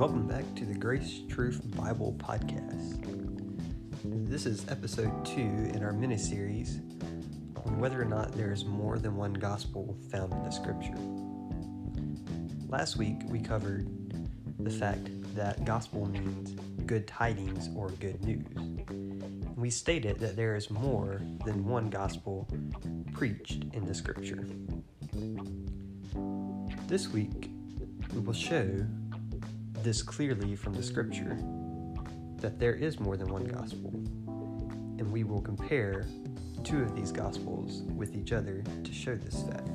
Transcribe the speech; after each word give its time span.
Welcome 0.00 0.26
back 0.26 0.54
to 0.54 0.64
the 0.64 0.72
Grace 0.72 1.20
Truth 1.28 1.60
Bible 1.76 2.16
Podcast. 2.16 3.04
This 4.02 4.46
is 4.46 4.66
episode 4.70 5.26
two 5.26 5.42
in 5.42 5.84
our 5.84 5.92
mini 5.92 6.16
series 6.16 6.78
on 7.66 7.78
whether 7.78 8.00
or 8.00 8.06
not 8.06 8.32
there 8.32 8.50
is 8.50 8.64
more 8.64 8.98
than 8.98 9.14
one 9.14 9.34
gospel 9.34 9.94
found 10.10 10.32
in 10.32 10.42
the 10.42 10.50
scripture. 10.50 10.94
Last 12.70 12.96
week 12.96 13.16
we 13.26 13.40
covered 13.40 13.90
the 14.58 14.70
fact 14.70 15.10
that 15.34 15.66
gospel 15.66 16.06
means 16.06 16.52
good 16.86 17.06
tidings 17.06 17.68
or 17.76 17.90
good 17.90 18.24
news. 18.24 18.46
We 19.54 19.68
stated 19.68 20.18
that 20.20 20.34
there 20.34 20.56
is 20.56 20.70
more 20.70 21.20
than 21.44 21.66
one 21.66 21.90
gospel 21.90 22.48
preached 23.12 23.66
in 23.74 23.84
the 23.84 23.94
scripture. 23.94 24.48
This 26.86 27.08
week 27.08 27.50
we 28.14 28.20
will 28.20 28.32
show 28.32 28.86
this 29.82 30.02
clearly 30.02 30.54
from 30.54 30.74
the 30.74 30.82
scripture 30.82 31.38
that 32.36 32.58
there 32.58 32.74
is 32.74 33.00
more 33.00 33.16
than 33.16 33.28
one 33.28 33.44
gospel, 33.44 33.90
and 34.98 35.10
we 35.10 35.24
will 35.24 35.40
compare 35.40 36.06
two 36.64 36.82
of 36.82 36.94
these 36.94 37.12
gospels 37.12 37.82
with 37.94 38.14
each 38.14 38.32
other 38.32 38.62
to 38.84 38.92
show 38.92 39.16
this 39.16 39.42
fact. 39.42 39.68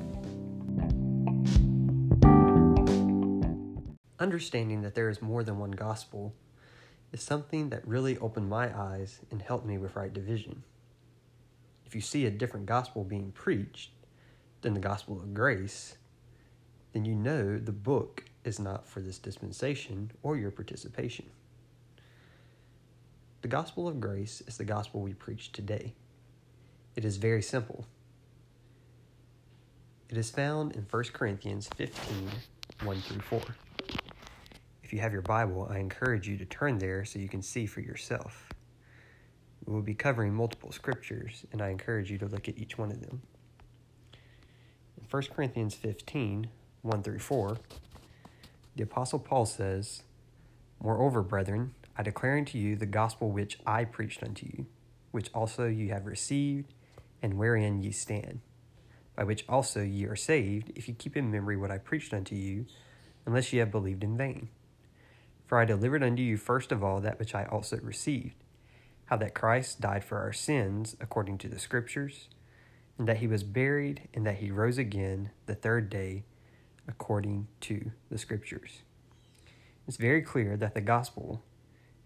Understanding 4.18 4.82
that 4.82 4.94
there 4.94 5.08
is 5.08 5.20
more 5.20 5.42
than 5.42 5.58
one 5.58 5.72
gospel 5.72 6.34
is 7.12 7.22
something 7.22 7.70
that 7.70 7.86
really 7.86 8.16
opened 8.18 8.48
my 8.48 8.76
eyes 8.76 9.20
and 9.30 9.42
helped 9.42 9.66
me 9.66 9.78
with 9.78 9.96
right 9.96 10.12
division. 10.12 10.62
If 11.84 11.94
you 11.94 12.00
see 12.00 12.26
a 12.26 12.30
different 12.30 12.66
gospel 12.66 13.04
being 13.04 13.32
preached 13.32 13.90
than 14.62 14.74
the 14.74 14.80
gospel 14.80 15.20
of 15.20 15.34
grace, 15.34 15.96
then 16.92 17.04
you 17.04 17.14
know 17.14 17.58
the 17.58 17.72
book 17.72 18.24
is 18.46 18.58
not 18.58 18.86
for 18.86 19.00
this 19.00 19.18
dispensation 19.18 20.10
or 20.22 20.36
your 20.36 20.50
participation. 20.50 21.26
The 23.42 23.48
gospel 23.48 23.86
of 23.88 24.00
grace 24.00 24.42
is 24.46 24.56
the 24.56 24.64
gospel 24.64 25.00
we 25.00 25.14
preach 25.14 25.52
today. 25.52 25.94
It 26.94 27.04
is 27.04 27.16
very 27.16 27.42
simple. 27.42 27.86
It 30.08 30.16
is 30.16 30.30
found 30.30 30.76
in 30.76 30.86
1 30.88 31.04
Corinthians 31.12 31.68
15 31.76 32.30
1 32.82 33.00
through 33.00 33.20
4. 33.20 33.40
If 34.82 34.92
you 34.92 35.00
have 35.00 35.12
your 35.12 35.22
Bible, 35.22 35.66
I 35.70 35.78
encourage 35.78 36.28
you 36.28 36.36
to 36.36 36.44
turn 36.44 36.78
there 36.78 37.04
so 37.04 37.18
you 37.18 37.28
can 37.28 37.42
see 37.42 37.66
for 37.66 37.80
yourself. 37.80 38.48
We 39.64 39.74
will 39.74 39.82
be 39.82 39.94
covering 39.94 40.32
multiple 40.32 40.70
scriptures, 40.70 41.44
and 41.50 41.60
I 41.60 41.70
encourage 41.70 42.10
you 42.10 42.18
to 42.18 42.26
look 42.26 42.48
at 42.48 42.56
each 42.56 42.78
one 42.78 42.92
of 42.92 43.00
them. 43.00 43.22
In 44.96 45.06
1 45.10 45.22
Corinthians 45.34 45.74
15 45.74 46.48
1 46.82 47.02
through 47.02 47.18
4, 47.18 47.58
the 48.76 48.82
Apostle 48.82 49.18
Paul 49.18 49.46
says, 49.46 50.02
Moreover, 50.82 51.22
brethren, 51.22 51.74
I 51.96 52.02
declare 52.02 52.36
unto 52.36 52.58
you 52.58 52.76
the 52.76 52.84
gospel 52.84 53.30
which 53.30 53.58
I 53.66 53.84
preached 53.84 54.22
unto 54.22 54.44
you, 54.44 54.66
which 55.12 55.30
also 55.34 55.66
ye 55.66 55.88
have 55.88 56.04
received, 56.04 56.74
and 57.22 57.38
wherein 57.38 57.82
ye 57.82 57.90
stand, 57.90 58.40
by 59.14 59.24
which 59.24 59.46
also 59.48 59.80
ye 59.80 60.04
are 60.04 60.16
saved, 60.16 60.72
if 60.76 60.88
ye 60.88 60.94
keep 60.94 61.16
in 61.16 61.30
memory 61.30 61.56
what 61.56 61.70
I 61.70 61.78
preached 61.78 62.12
unto 62.12 62.34
you, 62.34 62.66
unless 63.24 63.50
ye 63.50 63.60
have 63.60 63.70
believed 63.70 64.04
in 64.04 64.16
vain. 64.16 64.50
For 65.46 65.58
I 65.58 65.64
delivered 65.64 66.02
unto 66.02 66.22
you 66.22 66.36
first 66.36 66.70
of 66.70 66.84
all 66.84 67.00
that 67.00 67.18
which 67.18 67.34
I 67.34 67.46
also 67.46 67.78
received, 67.78 68.44
how 69.06 69.16
that 69.16 69.34
Christ 69.34 69.80
died 69.80 70.04
for 70.04 70.18
our 70.18 70.34
sins 70.34 70.96
according 71.00 71.38
to 71.38 71.48
the 71.48 71.58
Scriptures, 71.58 72.28
and 72.98 73.08
that 73.08 73.18
he 73.18 73.26
was 73.26 73.42
buried, 73.42 74.08
and 74.12 74.26
that 74.26 74.36
he 74.36 74.50
rose 74.50 74.76
again 74.76 75.30
the 75.46 75.54
third 75.54 75.88
day 75.88 76.24
according 76.88 77.48
to 77.62 77.92
the 78.10 78.18
Scriptures. 78.18 78.82
It's 79.86 79.96
very 79.96 80.22
clear 80.22 80.56
that 80.56 80.74
the 80.74 80.80
gospel 80.80 81.42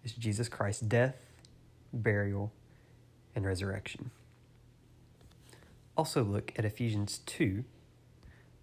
is 0.03 0.13
Jesus 0.13 0.49
Christ's 0.49 0.81
death, 0.81 1.15
burial, 1.91 2.51
and 3.35 3.45
resurrection. 3.45 4.11
Also, 5.97 6.23
look 6.23 6.51
at 6.57 6.65
Ephesians 6.65 7.19
2, 7.25 7.63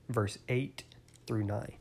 verse 0.09 0.38
8 0.48 0.84
through 1.26 1.44
9. 1.44 1.60
It 1.60 1.76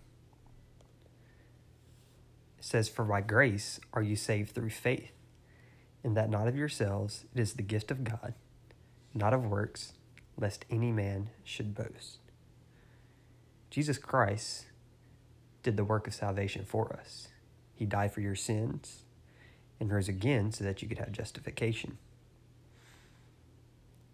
says, 2.59 2.89
For 2.89 3.05
by 3.05 3.21
grace 3.21 3.79
are 3.93 4.01
you 4.01 4.15
saved 4.15 4.53
through 4.53 4.71
faith, 4.71 5.11
and 6.03 6.17
that 6.17 6.29
not 6.29 6.47
of 6.47 6.55
yourselves, 6.55 7.25
it 7.33 7.39
is 7.39 7.53
the 7.53 7.63
gift 7.63 7.91
of 7.91 8.03
God, 8.03 8.33
not 9.13 9.33
of 9.33 9.45
works, 9.45 9.93
lest 10.37 10.65
any 10.69 10.91
man 10.91 11.29
should 11.43 11.73
boast. 11.73 12.19
Jesus 13.69 13.97
Christ 13.97 14.65
did 15.63 15.77
the 15.77 15.83
work 15.83 16.07
of 16.07 16.13
salvation 16.13 16.65
for 16.65 16.93
us. 16.93 17.27
He 17.75 17.85
died 17.85 18.13
for 18.13 18.21
your 18.21 18.35
sins 18.35 19.03
and 19.79 19.91
rose 19.91 20.07
again 20.07 20.51
so 20.51 20.63
that 20.63 20.81
you 20.81 20.87
could 20.87 20.97
have 20.97 21.11
justification. 21.11 21.97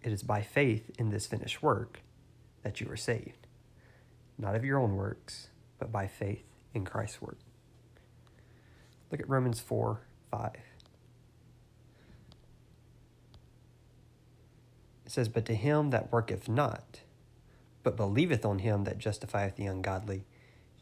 It 0.02 0.12
is 0.12 0.24
by 0.24 0.42
faith 0.42 0.92
in 1.00 1.12
this 1.12 1.28
finished 1.28 1.64
work 1.64 2.02
that 2.64 2.82
you 2.82 2.90
are 2.90 2.98
saved, 2.98 3.48
not 4.38 4.56
of 4.56 4.66
your 4.66 4.80
own 4.80 4.96
works, 4.96 5.48
but 5.80 5.92
by 5.92 6.08
faith 6.08 6.44
in 6.74 6.84
Christ's 6.86 7.22
work. 7.22 7.38
Look 9.12 9.22
at 9.22 9.30
Romans 9.30 9.60
4 9.60 10.02
5. 10.32 10.52
It 15.06 15.12
says, 15.12 15.30
But 15.30 15.46
to 15.46 15.56
him 15.56 15.92
that 15.92 16.12
worketh 16.12 16.50
not, 16.50 17.02
but 17.84 17.98
believeth 17.98 18.46
on 18.46 18.60
him 18.60 18.86
that 18.86 18.98
justifieth 18.98 19.56
the 19.56 19.66
ungodly, 19.66 20.24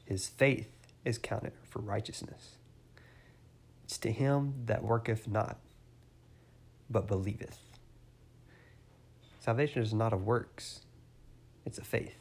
his 0.05 0.27
faith 0.27 0.69
is 1.03 1.17
counted 1.17 1.53
for 1.67 1.79
righteousness. 1.79 2.57
It's 3.83 3.97
to 3.99 4.11
him 4.11 4.53
that 4.67 4.83
worketh 4.83 5.27
not, 5.27 5.57
but 6.89 7.07
believeth. 7.07 7.59
Salvation 9.39 9.81
is 9.81 9.93
not 9.93 10.13
of 10.13 10.25
works, 10.25 10.81
it's 11.65 11.79
a 11.79 11.83
faith. 11.83 12.15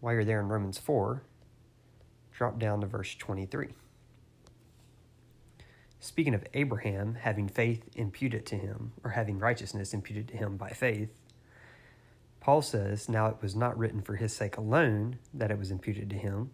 While 0.00 0.14
you're 0.14 0.24
there 0.24 0.40
in 0.40 0.48
Romans 0.48 0.78
4, 0.78 1.22
drop 2.32 2.58
down 2.58 2.80
to 2.80 2.86
verse 2.86 3.14
23. 3.16 3.68
Speaking 5.98 6.34
of 6.34 6.46
Abraham 6.54 7.16
having 7.20 7.48
faith 7.48 7.90
imputed 7.94 8.46
to 8.46 8.56
him, 8.56 8.92
or 9.04 9.10
having 9.10 9.38
righteousness 9.38 9.92
imputed 9.92 10.28
to 10.28 10.36
him 10.36 10.56
by 10.56 10.70
faith, 10.70 11.19
Paul 12.40 12.62
says, 12.62 13.08
Now 13.08 13.26
it 13.26 13.36
was 13.42 13.54
not 13.54 13.78
written 13.78 14.00
for 14.00 14.16
his 14.16 14.34
sake 14.34 14.56
alone 14.56 15.18
that 15.32 15.50
it 15.50 15.58
was 15.58 15.70
imputed 15.70 16.08
to 16.10 16.16
him, 16.16 16.50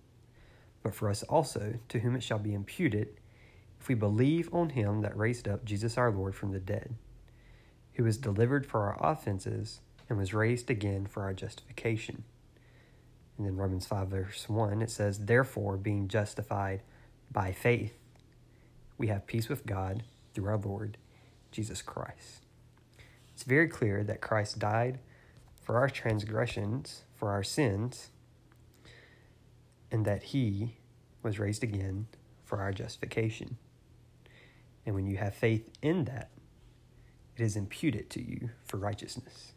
but 0.83 0.95
for 0.95 1.09
us 1.09 1.23
also, 1.25 1.75
to 1.89 2.01
whom 2.01 2.17
it 2.17 2.23
shall 2.23 2.39
be 2.39 2.55
imputed, 2.55 3.21
if 3.81 3.89
we 3.89 3.95
believe 3.95 4.53
on 4.53 4.71
him 4.71 5.03
that 5.03 5.17
raised 5.17 5.47
up 5.47 5.65
Jesus 5.65 5.97
our 5.97 6.11
Lord 6.11 6.35
from 6.35 6.53
the 6.53 6.61
dead, 6.61 6.95
who 7.95 8.05
was 8.05 8.19
delivered 8.19 8.67
for 8.67 8.83
our 8.83 9.13
offenses 9.13 9.81
and 10.09 10.19
was 10.19 10.35
raised 10.35 10.71
again 10.71 11.07
for 11.07 11.23
our 11.23 11.35
justification. 11.35 12.25
And 13.37 13.47
then 13.47 13.57
Romans 13.57 13.87
5, 13.87 14.09
verse 14.09 14.49
1, 14.49 14.83
it 14.83 14.91
says, 14.91 15.19
Therefore, 15.19 15.77
being 15.77 16.09
justified 16.09 16.83
by 17.31 17.53
faith, 17.53 17.95
we 18.99 19.09
have 19.09 19.27
peace 19.27 19.49
with 19.49 19.67
God 19.67 20.05
through 20.35 20.49
our 20.49 20.59
Lord 20.59 20.97
Jesus 21.53 21.83
Christ. 21.83 22.45
It's 23.35 23.43
very 23.43 23.69
clear 23.69 24.03
that 24.05 24.23
Christ 24.23 24.59
died 24.59 24.99
for 25.67 25.79
our 25.79 25.91
transgressions, 25.91 27.03
for 27.17 27.33
our 27.33 27.43
sins, 27.43 28.11
and 29.91 30.05
that 30.05 30.23
he 30.23 30.77
was 31.25 31.41
raised 31.41 31.65
again 31.65 32.07
for 32.45 32.61
our 32.61 32.71
justification. 32.71 33.59
And 34.87 34.95
when 34.95 35.09
you 35.09 35.17
have 35.17 35.35
faith 35.35 35.69
in 35.83 36.05
that, 36.05 36.31
it 37.37 37.43
is 37.43 37.57
imputed 37.57 38.09
to 38.11 38.23
you 38.23 38.51
for 38.65 38.77
righteousness. 38.77 39.55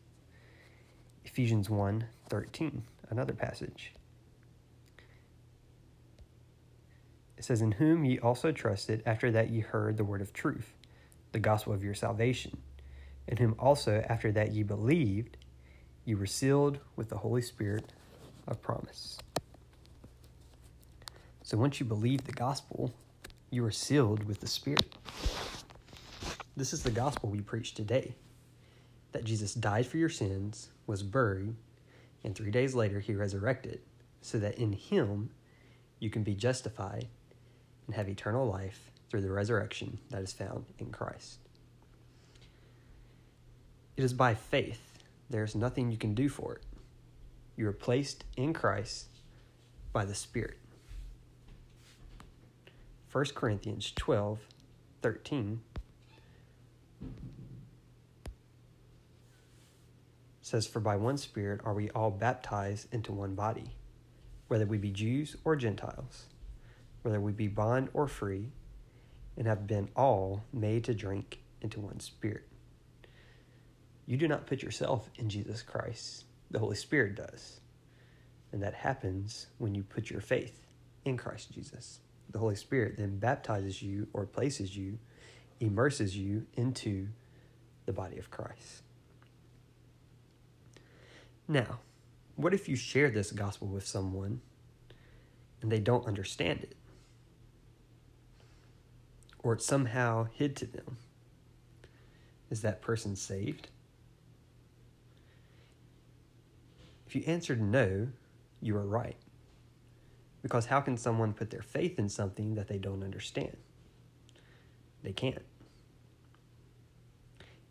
Ephesians 1.25 1.69
1 1.69 2.05
13, 2.27 2.81
another 3.11 3.33
passage. 3.33 3.93
It 7.37 7.43
says, 7.43 7.61
In 7.61 7.73
whom 7.73 8.03
ye 8.03 8.17
also 8.17 8.51
trusted 8.51 9.03
after 9.05 9.29
that 9.29 9.51
ye 9.51 9.59
heard 9.59 9.97
the 9.97 10.03
word 10.03 10.21
of 10.21 10.33
truth, 10.33 10.73
the 11.33 11.39
gospel 11.39 11.71
of 11.71 11.83
your 11.83 11.93
salvation, 11.93 12.57
in 13.27 13.37
whom 13.37 13.53
also 13.59 14.03
after 14.09 14.31
that 14.31 14.53
ye 14.53 14.63
believed, 14.63 15.37
you 16.05 16.17
were 16.17 16.25
sealed 16.25 16.79
with 16.95 17.09
the 17.09 17.17
Holy 17.17 17.41
Spirit 17.41 17.93
of 18.47 18.61
promise. 18.61 19.17
So 21.43 21.57
once 21.57 21.79
you 21.79 21.85
believe 21.85 22.25
the 22.25 22.31
gospel, 22.31 22.93
you 23.49 23.65
are 23.65 23.71
sealed 23.71 24.23
with 24.23 24.39
the 24.39 24.47
Spirit. 24.47 24.93
This 26.55 26.73
is 26.73 26.83
the 26.83 26.91
gospel 26.91 27.29
we 27.29 27.41
preach 27.41 27.73
today 27.73 28.15
that 29.11 29.23
Jesus 29.23 29.53
died 29.53 29.87
for 29.87 29.97
your 29.97 30.09
sins, 30.09 30.69
was 30.85 31.01
buried, 31.01 31.55
and 32.23 32.35
three 32.35 32.51
days 32.51 32.75
later 32.75 32.99
he 32.99 33.15
resurrected, 33.15 33.81
so 34.21 34.37
that 34.39 34.57
in 34.57 34.73
him 34.73 35.31
you 35.99 36.09
can 36.09 36.23
be 36.23 36.35
justified 36.35 37.07
and 37.87 37.95
have 37.95 38.09
eternal 38.09 38.47
life 38.47 38.91
through 39.09 39.21
the 39.21 39.31
resurrection 39.31 39.97
that 40.09 40.21
is 40.21 40.31
found 40.31 40.65
in 40.77 40.91
Christ. 40.91 41.39
It 43.97 44.03
is 44.03 44.13
by 44.13 44.35
faith 44.35 44.88
there's 45.29 45.55
nothing 45.55 45.91
you 45.91 45.97
can 45.97 46.13
do 46.13 46.27
for 46.27 46.55
it. 46.55 46.63
You 47.55 47.67
are 47.67 47.73
placed 47.73 48.23
in 48.35 48.53
Christ 48.53 49.07
by 49.93 50.05
the 50.05 50.15
Spirit. 50.15 50.57
1 53.11 53.25
Corinthians 53.35 53.91
12 53.95 54.39
13 55.01 55.61
says, 60.41 60.67
For 60.67 60.79
by 60.79 60.95
one 60.95 61.17
Spirit 61.17 61.61
are 61.63 61.73
we 61.73 61.89
all 61.91 62.11
baptized 62.11 62.93
into 62.93 63.11
one 63.11 63.35
body, 63.35 63.75
whether 64.47 64.65
we 64.65 64.77
be 64.77 64.91
Jews 64.91 65.35
or 65.45 65.55
Gentiles, 65.55 66.25
whether 67.03 67.21
we 67.21 67.31
be 67.31 67.47
bond 67.47 67.89
or 67.93 68.07
free, 68.07 68.51
and 69.37 69.47
have 69.47 69.67
been 69.67 69.89
all 69.95 70.43
made 70.51 70.83
to 70.85 70.93
drink 70.93 71.39
into 71.61 71.79
one 71.79 71.99
Spirit. 71.99 72.48
You 74.09 74.17
do 74.17 74.27
not 74.27 74.47
put 74.47 74.63
yourself 74.63 75.07
in 75.17 75.29
Jesus 75.29 75.61
Christ, 75.61 76.23
the 76.49 76.57
Holy 76.57 76.75
Spirit 76.75 77.13
does. 77.13 77.59
And 78.51 78.63
that 78.63 78.73
happens 78.73 79.45
when 79.59 79.75
you 79.75 79.83
put 79.83 80.09
your 80.09 80.19
faith 80.19 80.65
in 81.05 81.15
Christ 81.15 81.51
Jesus. 81.51 81.99
The 82.31 82.39
Holy 82.39 82.55
Spirit 82.55 82.97
then 82.97 83.19
baptizes 83.19 83.83
you 83.83 84.07
or 84.11 84.25
places 84.25 84.75
you, 84.75 84.97
immerses 85.59 86.17
you 86.17 86.47
into 86.55 87.09
the 87.85 87.93
body 87.93 88.17
of 88.17 88.31
Christ. 88.31 88.81
Now, 91.47 91.77
what 92.35 92.55
if 92.55 92.67
you 92.67 92.75
share 92.75 93.11
this 93.11 93.31
gospel 93.31 93.67
with 93.67 93.85
someone 93.85 94.41
and 95.61 95.71
they 95.71 95.79
don't 95.79 96.07
understand 96.07 96.61
it? 96.61 96.75
Or 99.43 99.53
it's 99.53 99.67
somehow 99.67 100.29
hid 100.33 100.55
to 100.55 100.65
them? 100.65 100.97
Is 102.49 102.63
that 102.63 102.81
person 102.81 103.15
saved? 103.15 103.67
If 107.09 107.15
you 107.15 107.23
answered 107.25 107.59
no, 107.59 108.09
you 108.61 108.77
are 108.77 108.85
right. 108.85 109.17
Because 110.43 110.67
how 110.67 110.79
can 110.79 110.95
someone 110.95 111.33
put 111.33 111.49
their 111.49 111.63
faith 111.63 111.97
in 111.97 112.07
something 112.07 112.53
that 112.53 112.67
they 112.67 112.77
don't 112.77 113.01
understand? 113.01 113.57
They 115.01 115.11
can't. 115.11 115.41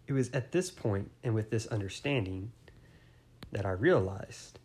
It 0.08 0.12
was 0.12 0.28
at 0.30 0.50
this 0.50 0.72
point 0.72 1.12
and 1.22 1.36
with 1.36 1.50
this 1.50 1.68
understanding 1.68 2.50
that 3.52 3.64
I 3.64 3.70
realized 3.70 4.58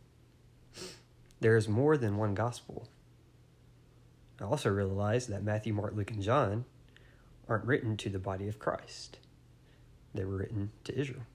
there 1.40 1.56
is 1.56 1.68
more 1.68 1.96
than 1.96 2.18
one 2.18 2.34
gospel. 2.34 2.88
I 4.42 4.46
also 4.46 4.72
realized 4.72 5.30
that 5.30 5.44
Matthew, 5.44 5.72
Mark, 5.74 5.94
Luke, 5.96 6.10
and 6.10 6.24
John 6.24 6.66
aren't 7.48 7.66
written 7.66 7.96
to 7.98 8.10
the 8.10 8.18
body 8.18 8.48
of 8.48 8.58
Christ, 8.58 9.20
they 10.16 10.26
were 10.26 10.38
written 10.38 10.72
to 10.86 11.00
Israel. 11.00 11.28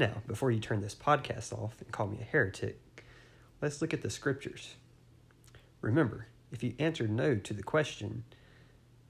Now, 0.00 0.22
before 0.26 0.50
you 0.50 0.60
turn 0.60 0.80
this 0.80 0.94
podcast 0.94 1.52
off 1.52 1.76
and 1.78 1.92
call 1.92 2.06
me 2.06 2.16
a 2.22 2.24
heretic, 2.24 3.04
let's 3.60 3.82
look 3.82 3.92
at 3.92 4.00
the 4.00 4.08
scriptures. 4.08 4.76
Remember, 5.82 6.26
if 6.50 6.62
you 6.62 6.72
answer 6.78 7.06
no 7.06 7.34
to 7.36 7.52
the 7.52 7.62
question 7.62 8.24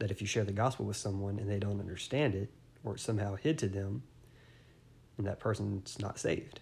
that 0.01 0.11
if 0.11 0.21
you 0.21 0.27
share 0.27 0.43
the 0.43 0.51
gospel 0.51 0.87
with 0.87 0.97
someone 0.97 1.39
and 1.39 1.49
they 1.49 1.61
don't 1.61 1.79
understand 1.79 2.35
it, 2.35 2.51
or 2.83 2.95
it's 2.95 3.05
somehow 3.05 3.37
hid 3.37 3.57
to 3.59 3.69
them, 3.69 4.03
and 5.17 5.29
that 5.29 5.39
person's 5.39 5.97
not 6.01 6.19
saved. 6.19 6.59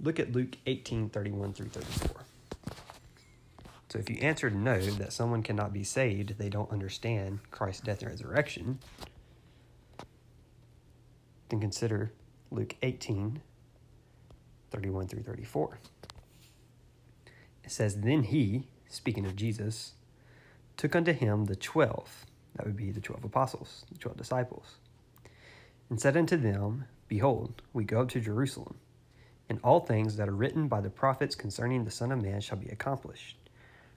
Look 0.00 0.18
at 0.18 0.32
Luke 0.32 0.56
18 0.64 1.10
31 1.10 1.52
through 1.52 1.68
34. 1.68 2.24
So 3.90 3.98
if 3.98 4.08
you 4.08 4.16
answered 4.22 4.56
no, 4.56 4.80
that 4.80 5.12
someone 5.12 5.42
cannot 5.42 5.74
be 5.74 5.84
saved, 5.84 6.38
they 6.38 6.48
don't 6.48 6.72
understand 6.72 7.40
Christ's 7.50 7.82
death 7.82 8.00
and 8.00 8.10
resurrection, 8.10 8.78
then 11.48 11.60
consider 11.60 12.12
Luke 12.50 12.76
18 12.82 13.42
31 14.70 15.06
through 15.06 15.22
34. 15.22 15.78
It 17.64 17.70
says, 17.70 18.00
Then 18.00 18.24
he, 18.24 18.68
speaking 18.88 19.24
of 19.24 19.36
Jesus, 19.36 19.94
took 20.76 20.94
unto 20.94 21.12
him 21.12 21.44
the 21.44 21.56
twelve, 21.56 22.26
that 22.54 22.66
would 22.66 22.76
be 22.76 22.90
the 22.90 23.00
twelve 23.00 23.24
apostles, 23.24 23.84
the 23.90 23.98
twelve 23.98 24.16
disciples, 24.16 24.76
and 25.88 26.00
said 26.00 26.16
unto 26.16 26.36
them, 26.36 26.84
Behold, 27.08 27.62
we 27.72 27.84
go 27.84 28.02
up 28.02 28.08
to 28.10 28.20
Jerusalem 28.20 28.76
and 29.48 29.60
all 29.62 29.80
things 29.80 30.16
that 30.16 30.28
are 30.28 30.34
written 30.34 30.68
by 30.68 30.80
the 30.80 30.90
prophets 30.90 31.34
concerning 31.34 31.84
the 31.84 31.90
Son 31.90 32.10
of 32.10 32.22
Man 32.22 32.40
shall 32.40 32.58
be 32.58 32.68
accomplished. 32.68 33.36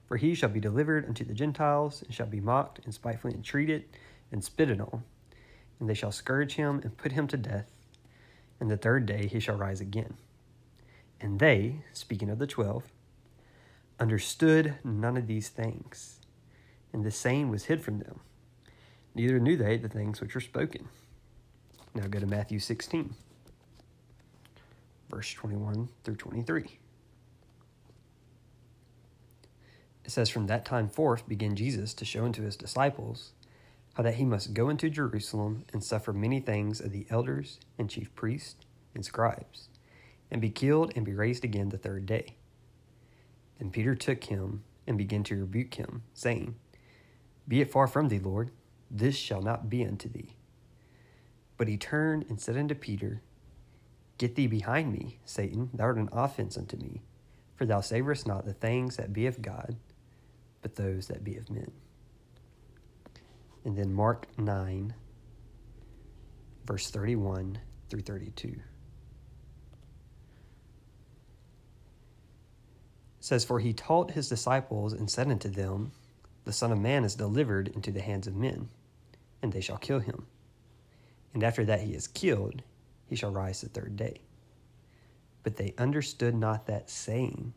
For 0.07 0.18
he 0.18 0.34
shall 0.34 0.50
be 0.50 0.60
delivered 0.60 1.06
unto 1.07 1.24
the 1.24 1.34
Gentiles, 1.34 2.02
and 2.04 2.13
shall 2.13 2.28
be 2.28 2.40
mocked, 2.40 2.80
and 2.86 2.94
spitefully 2.94 3.34
entreated, 3.34 3.86
and 4.31 4.44
spitted 4.44 4.80
on. 4.81 5.04
And 5.80 5.90
they 5.90 5.94
shall 5.94 6.12
scourge 6.12 6.56
him, 6.56 6.81
and 6.84 6.98
put 6.98 7.14
him 7.14 7.28
to 7.28 7.38
death. 7.38 7.72
And 8.60 8.70
the 8.70 8.78
third 8.78 9.06
day 9.06 9.28
he 9.28 9.40
shall 9.40 9.56
rise 9.56 9.80
again. 9.80 10.16
And 11.22 11.40
they, 11.40 11.84
speaking 11.94 12.30
of 12.30 12.40
the 12.40 12.48
twelve, 12.48 12.84
understood 14.00 14.76
none 14.84 15.18
of 15.18 15.28
these 15.28 15.50
things. 15.50 16.20
And 16.92 17.06
the 17.06 17.12
saying 17.12 17.50
was 17.50 17.66
hid 17.66 17.81
from 17.81 18.00
them. 18.00 18.20
Neither 19.16 19.40
knew 19.40 19.58
they 19.58 19.78
the 19.78 19.90
things 19.90 20.22
which 20.22 20.36
were 20.36 20.42
spoken. 20.42 20.88
Now 21.94 22.08
go 22.08 22.20
to 22.20 22.28
Matthew 22.28 22.60
16 22.60 23.16
verse 25.10 25.34
21 25.34 25.90
through 26.04 26.16
23. 26.16 26.78
It 30.06 30.12
says, 30.12 30.30
From 30.30 30.48
that 30.48 30.66
time 30.66 30.88
forth 30.88 31.28
began 31.28 31.56
Jesus 31.56 31.94
to 31.96 32.06
show 32.06 32.26
unto 32.26 32.44
his 32.44 32.56
disciples 32.56 33.31
how 34.00 34.04
that 34.04 34.16
he 34.16 34.24
must 34.24 34.54
go 34.54 34.69
into 34.69 34.90
Jerusalem 34.90 35.66
and 35.74 35.84
suffer 35.84 36.13
many 36.13 36.40
things 36.40 36.80
of 36.80 36.94
the 36.94 37.06
elders 37.10 37.60
and 37.78 37.90
chief 37.90 38.16
priests 38.16 38.66
and 38.96 39.04
scribes, 39.04 39.68
and 40.31 40.40
be 40.40 40.50
killed 40.50 40.94
and 40.96 41.06
be 41.06 41.13
raised 41.13 41.44
again 41.44 41.68
the 41.68 41.78
third 41.78 42.06
day. 42.06 42.38
Then 43.57 43.72
Peter 43.72 43.96
took 43.96 44.24
him 44.24 44.63
and 44.88 44.98
began 44.98 45.24
to 45.25 45.42
rebuke 45.42 45.74
him, 45.74 46.04
saying, 46.13 46.56
Be 47.46 47.60
it 47.60 47.74
far 47.74 47.88
from 47.88 48.07
thee, 48.07 48.19
Lord, 48.19 48.51
this 48.90 49.18
shall 49.18 49.42
not 49.42 49.69
be 49.69 49.86
unto 49.86 50.07
thee. 50.07 50.38
But 51.57 51.68
he 51.68 51.75
turned 51.75 52.25
and 52.30 52.40
said 52.40 52.56
unto 52.56 52.75
Peter, 52.75 53.22
Get 54.18 54.36
thee 54.36 54.48
behind 54.48 54.94
me, 54.94 55.19
Satan, 55.25 55.72
thou 55.74 55.84
art 55.84 55.98
an 55.98 56.07
offense 56.13 56.57
unto 56.57 56.78
me, 56.78 57.02
for 57.54 57.66
thou 57.66 57.81
savorest 57.81 58.25
not 58.25 58.45
the 58.45 58.54
things 58.54 58.95
that 58.95 59.12
be 59.12 59.28
of 59.28 59.42
God, 59.42 59.75
but 60.62 60.75
those 60.75 61.07
that 61.07 61.25
be 61.25 61.36
of 61.36 61.50
men. 61.50 61.74
And 63.65 63.77
then 63.77 63.94
Mark 63.94 64.27
9, 64.38 64.94
verse 66.65 66.89
31 66.89 67.59
through 67.89 68.01
32. 68.01 68.56
says, 73.30 73.45
For 73.45 73.59
he 73.59 73.73
taught 73.73 74.11
his 74.11 74.28
disciples 74.28 74.92
and 74.92 75.09
said 75.09 75.30
unto 75.30 75.49
them, 75.49 75.92
The 76.45 76.51
Son 76.51 76.71
of 76.71 76.80
Man 76.80 77.06
is 77.06 77.16
delivered 77.16 77.68
into 77.69 77.92
the 77.92 78.01
hands 78.01 78.25
of 78.25 78.35
men, 78.35 78.69
and 79.42 79.54
they 79.54 79.61
shall 79.61 79.78
kill 79.78 79.99
him. 79.99 80.25
And 81.33 81.44
after 81.44 81.63
that 81.66 81.81
he 81.81 81.94
is 81.94 82.07
killed, 82.07 82.63
he 83.06 83.16
shall 83.16 83.31
rise 83.31 83.61
the 83.61 83.69
third 83.69 83.95
day. 83.95 84.21
But 85.44 85.57
they 85.57 85.75
understood 85.78 86.33
not 86.33 86.66
that 86.66 86.89
saying, 86.89 87.54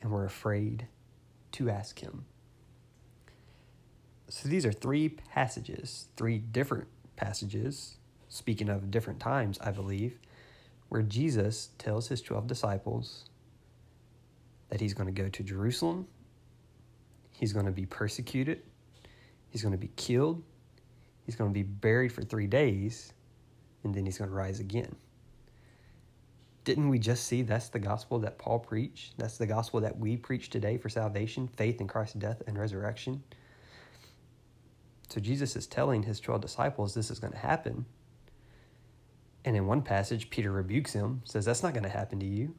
and 0.00 0.10
were 0.10 0.24
afraid 0.24 0.86
to 1.52 1.68
ask 1.68 1.98
him. 1.98 2.24
So 4.30 4.48
these 4.48 4.64
are 4.64 4.72
three 4.72 5.08
passages, 5.08 6.06
three 6.16 6.38
different 6.38 6.86
passages, 7.16 7.96
speaking 8.28 8.68
of 8.68 8.88
different 8.88 9.18
times, 9.18 9.58
I 9.60 9.72
believe, 9.72 10.20
where 10.88 11.02
Jesus 11.02 11.70
tells 11.78 12.06
his 12.06 12.22
12 12.22 12.46
disciples 12.46 13.24
that 14.68 14.80
he's 14.80 14.94
going 14.94 15.12
to 15.12 15.22
go 15.22 15.28
to 15.28 15.42
Jerusalem, 15.42 16.06
he's 17.32 17.52
going 17.52 17.66
to 17.66 17.72
be 17.72 17.86
persecuted, 17.86 18.62
he's 19.48 19.62
going 19.62 19.72
to 19.72 19.78
be 19.78 19.90
killed, 19.96 20.44
he's 21.26 21.34
going 21.34 21.50
to 21.50 21.54
be 21.54 21.64
buried 21.64 22.12
for 22.12 22.22
three 22.22 22.46
days, 22.46 23.12
and 23.82 23.92
then 23.92 24.06
he's 24.06 24.18
going 24.18 24.30
to 24.30 24.36
rise 24.36 24.60
again. 24.60 24.94
Didn't 26.62 26.88
we 26.88 27.00
just 27.00 27.26
see 27.26 27.42
that's 27.42 27.68
the 27.68 27.80
gospel 27.80 28.20
that 28.20 28.38
Paul 28.38 28.60
preached? 28.60 29.14
That's 29.18 29.38
the 29.38 29.46
gospel 29.46 29.80
that 29.80 29.98
we 29.98 30.16
preach 30.16 30.50
today 30.50 30.76
for 30.76 30.88
salvation, 30.88 31.48
faith 31.48 31.80
in 31.80 31.88
Christ's 31.88 32.14
death 32.14 32.42
and 32.46 32.56
resurrection. 32.56 33.24
So 35.10 35.20
Jesus 35.20 35.56
is 35.56 35.66
telling 35.66 36.04
his 36.04 36.20
12 36.20 36.40
disciples 36.40 36.94
this 36.94 37.10
is 37.10 37.18
going 37.18 37.32
to 37.32 37.38
happen. 37.38 37.84
And 39.44 39.56
in 39.56 39.66
one 39.66 39.82
passage, 39.82 40.30
Peter 40.30 40.52
rebukes 40.52 40.92
him, 40.92 41.22
says, 41.24 41.44
That's 41.44 41.62
not 41.62 41.72
going 41.72 41.84
to 41.84 41.90
happen 41.90 42.20
to 42.20 42.26
you. 42.26 42.54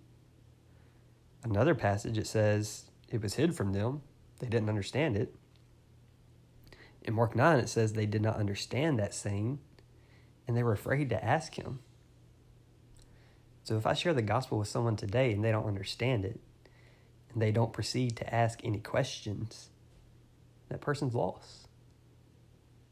Another 1.44 1.74
passage, 1.74 2.18
it 2.18 2.28
says, 2.28 2.86
It 3.10 3.22
was 3.22 3.36
hid 3.36 3.56
from 3.56 3.72
them. 3.72 4.02
They 4.40 4.48
didn't 4.48 4.70
understand 4.70 5.16
it. 5.16 5.34
In 7.04 7.14
Mark 7.14 7.36
9, 7.36 7.60
it 7.60 7.70
says 7.70 7.94
they 7.94 8.06
did 8.06 8.22
not 8.22 8.36
understand 8.36 9.00
that 9.00 9.14
saying 9.14 9.60
and 10.48 10.56
they 10.56 10.64
were 10.64 10.74
afraid 10.74 11.10
to 11.10 11.24
ask 11.24 11.56
him. 11.58 11.80
So 13.64 13.78
if 13.78 13.86
I 13.86 13.94
share 13.94 14.14
the 14.14 14.22
gospel 14.22 14.60
with 14.60 14.68
someone 14.68 14.96
today 14.96 15.32
and 15.32 15.44
they 15.44 15.52
don't 15.52 15.68
understand 15.68 16.26
it, 16.26 16.40
and 17.32 17.42
they 17.42 17.52
don't 17.52 17.72
proceed 17.72 18.18
to 18.18 18.34
ask 18.34 18.60
any 18.64 18.80
questions, 18.80 19.70
that 20.70 20.82
person's 20.82 21.16
lost 21.16 21.61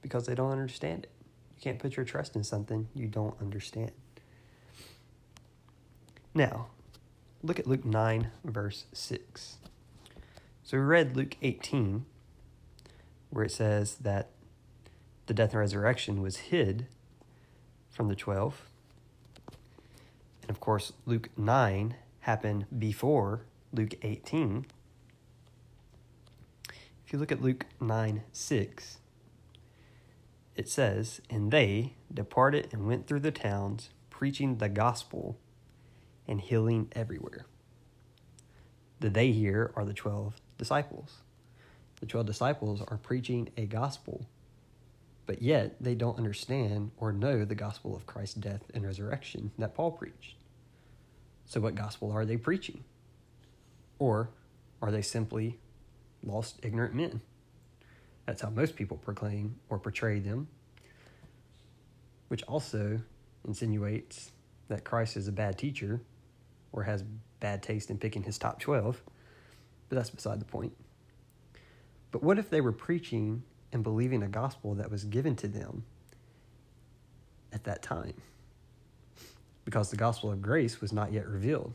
because 0.01 0.25
they 0.25 0.35
don't 0.35 0.51
understand 0.51 1.05
it. 1.05 1.11
You 1.57 1.61
can't 1.61 1.79
put 1.79 1.97
your 1.97 2.05
trust 2.05 2.35
in 2.35 2.43
something 2.43 2.87
you 2.95 3.07
don't 3.07 3.39
understand. 3.41 3.91
Now, 6.33 6.67
look 7.43 7.59
at 7.59 7.67
Luke 7.67 7.85
9, 7.85 8.31
verse 8.43 8.85
6. 8.93 9.57
So 10.63 10.77
we 10.77 10.83
read 10.83 11.17
Luke 11.17 11.35
18, 11.41 12.05
where 13.29 13.45
it 13.45 13.51
says 13.51 13.95
that 13.95 14.29
the 15.25 15.33
death 15.33 15.51
and 15.51 15.59
resurrection 15.59 16.21
was 16.21 16.37
hid 16.37 16.85
from 17.89 18.07
the 18.07 18.15
12. 18.15 18.61
And 20.43 20.49
of 20.49 20.59
course, 20.59 20.93
Luke 21.05 21.29
9 21.37 21.95
happened 22.21 22.65
before 22.77 23.41
Luke 23.73 23.95
18. 24.01 24.65
If 27.05 27.13
you 27.13 27.19
look 27.19 27.31
at 27.31 27.41
Luke 27.41 27.65
9 27.81 28.21
6, 28.31 28.97
it 30.59 30.69
says, 30.69 31.21
And 31.29 31.51
they 31.51 31.93
departed 32.13 32.69
and 32.71 32.87
went 32.87 33.07
through 33.07 33.21
the 33.21 33.31
towns, 33.31 33.89
preaching 34.09 34.57
the 34.57 34.69
gospel 34.69 35.37
and 36.27 36.41
healing 36.41 36.89
everywhere. 36.93 37.45
The 38.99 39.09
they 39.09 39.31
here 39.31 39.71
are 39.75 39.85
the 39.85 39.93
12 39.93 40.35
disciples. 40.57 41.17
The 41.99 42.05
12 42.05 42.27
disciples 42.27 42.81
are 42.87 42.97
preaching 42.97 43.49
a 43.57 43.65
gospel 43.65 44.25
but 45.29 45.43
yet 45.43 45.75
they 45.79 45.93
don't 45.93 46.17
understand 46.17 46.89
or 46.97 47.13
know 47.13 47.45
the 47.45 47.53
gospel 47.53 47.95
of 47.95 48.07
Christ's 48.07 48.33
death 48.33 48.63
and 48.73 48.83
resurrection 48.83 49.51
that 49.59 49.75
Paul 49.75 49.91
preached. 49.91 50.33
So, 51.45 51.61
what 51.61 51.75
gospel 51.75 52.11
are 52.11 52.25
they 52.25 52.35
preaching? 52.35 52.83
Or 53.99 54.31
are 54.81 54.89
they 54.89 55.03
simply 55.03 55.59
lost, 56.23 56.59
ignorant 56.63 56.95
men? 56.95 57.21
That's 58.29 58.43
how 58.43 58.51
most 58.51 58.75
people 58.75 58.95
proclaim 58.95 59.55
or 59.69 59.79
portray 59.79 60.19
them, 60.19 60.49
which 62.27 62.43
also 62.43 62.99
insinuates 63.47 64.29
that 64.67 64.83
Christ 64.83 65.17
is 65.17 65.27
a 65.27 65.31
bad 65.31 65.57
teacher 65.57 65.99
or 66.71 66.83
has 66.83 67.03
bad 67.39 67.63
taste 67.63 67.89
in 67.89 67.97
picking 67.97 68.21
his 68.21 68.37
top 68.37 68.59
12, 68.59 69.01
but 69.89 69.95
that's 69.95 70.11
beside 70.11 70.39
the 70.39 70.45
point. 70.45 70.73
But 72.11 72.21
what 72.21 72.37
if 72.37 72.51
they 72.51 72.61
were 72.61 72.71
preaching 72.71 73.41
and 73.73 73.81
believing 73.81 74.21
a 74.21 74.27
gospel 74.27 74.75
that 74.75 74.91
was 74.91 75.05
given 75.05 75.35
to 75.37 75.47
them 75.47 75.85
at 77.51 77.63
that 77.63 77.81
time. 77.81 78.13
Because 79.65 79.89
the 79.89 79.97
gospel 79.97 80.31
of 80.31 80.39
grace 80.39 80.81
was 80.81 80.93
not 80.93 81.11
yet 81.11 81.27
revealed, 81.27 81.73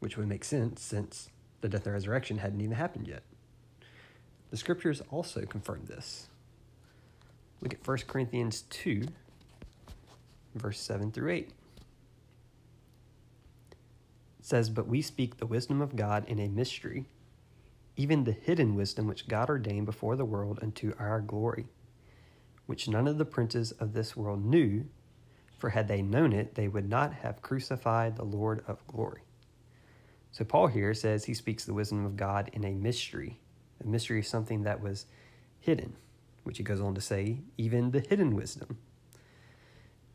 which 0.00 0.16
would 0.16 0.26
make 0.26 0.42
sense 0.42 0.82
since 0.82 1.28
the 1.60 1.68
death 1.68 1.86
and 1.86 1.94
resurrection 1.94 2.38
hadn't 2.38 2.60
even 2.60 2.74
happened 2.74 3.06
yet. 3.06 3.22
The 4.54 4.58
scriptures 4.58 5.02
also 5.10 5.44
confirm 5.46 5.86
this. 5.86 6.28
Look 7.60 7.74
at 7.74 7.84
1 7.84 7.98
Corinthians 8.06 8.62
2, 8.70 9.02
verse 10.54 10.78
7 10.78 11.10
through 11.10 11.32
8. 11.32 11.50
It 13.68 13.76
says, 14.42 14.70
But 14.70 14.86
we 14.86 15.02
speak 15.02 15.38
the 15.38 15.46
wisdom 15.46 15.82
of 15.82 15.96
God 15.96 16.24
in 16.28 16.38
a 16.38 16.46
mystery 16.46 17.06
even 17.96 18.22
the 18.22 18.30
hidden 18.30 18.76
wisdom 18.76 19.08
which 19.08 19.26
God 19.26 19.50
ordained 19.50 19.86
before 19.86 20.14
the 20.14 20.24
world 20.24 20.60
unto 20.62 20.94
our 21.00 21.20
glory, 21.20 21.66
which 22.66 22.86
none 22.86 23.08
of 23.08 23.18
the 23.18 23.24
princes 23.24 23.72
of 23.72 23.92
this 23.92 24.16
world 24.16 24.44
knew, 24.44 24.84
for 25.58 25.70
had 25.70 25.88
they 25.88 26.00
known 26.00 26.32
it, 26.32 26.54
they 26.54 26.68
would 26.68 26.88
not 26.88 27.12
have 27.12 27.42
crucified 27.42 28.14
the 28.14 28.24
Lord 28.24 28.62
of 28.68 28.86
glory. 28.86 29.22
So 30.30 30.44
Paul 30.44 30.68
here 30.68 30.94
says 30.94 31.24
he 31.24 31.34
speaks 31.34 31.64
the 31.64 31.74
wisdom 31.74 32.06
of 32.06 32.16
God 32.16 32.50
in 32.52 32.64
a 32.64 32.70
mystery. 32.70 33.40
A 33.82 33.86
mystery 33.86 34.20
is 34.20 34.28
something 34.28 34.62
that 34.62 34.80
was 34.80 35.06
hidden, 35.60 35.96
which 36.42 36.58
he 36.58 36.64
goes 36.64 36.80
on 36.80 36.94
to 36.94 37.00
say, 37.00 37.38
even 37.56 37.90
the 37.90 38.00
hidden 38.00 38.34
wisdom. 38.36 38.78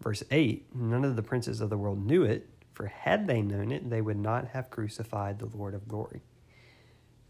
Verse 0.01 0.23
8 0.31 0.75
None 0.75 1.03
of 1.03 1.15
the 1.15 1.23
princes 1.23 1.61
of 1.61 1.69
the 1.69 1.77
world 1.77 2.05
knew 2.05 2.23
it, 2.23 2.49
for 2.73 2.87
had 2.87 3.27
they 3.27 3.41
known 3.41 3.71
it, 3.71 3.89
they 3.89 4.01
would 4.01 4.17
not 4.17 4.49
have 4.49 4.69
crucified 4.69 5.39
the 5.39 5.45
Lord 5.57 5.73
of 5.73 5.87
glory. 5.87 6.21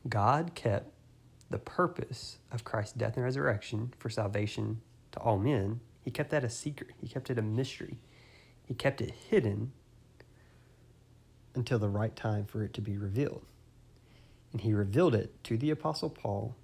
God 0.07 0.53
kept 0.55 0.91
the 1.49 1.57
purpose 1.57 2.37
of 2.51 2.63
Christ's 2.63 2.93
death 2.93 3.15
and 3.15 3.25
resurrection 3.25 3.93
for 3.97 4.09
salvation 4.09 4.81
to 5.11 5.19
all 5.19 5.39
men. 5.39 5.79
He 6.01 6.11
kept 6.11 6.29
that 6.29 6.43
a 6.43 6.49
secret, 6.49 6.91
He 7.01 7.07
kept 7.07 7.29
it 7.29 7.39
a 7.39 7.41
mystery. 7.41 7.97
He 8.65 8.75
kept 8.75 9.01
it 9.01 9.11
hidden 9.29 9.71
until 11.55 11.79
the 11.79 11.89
right 11.89 12.15
time 12.15 12.45
for 12.45 12.63
it 12.63 12.73
to 12.75 12.81
be 12.81 12.97
revealed. 12.97 13.43
And 14.51 14.61
He 14.61 14.73
revealed 14.73 15.15
it 15.15 15.43
to 15.45 15.57
the 15.57 15.71
Apostle 15.71 16.09
Paul 16.09 16.55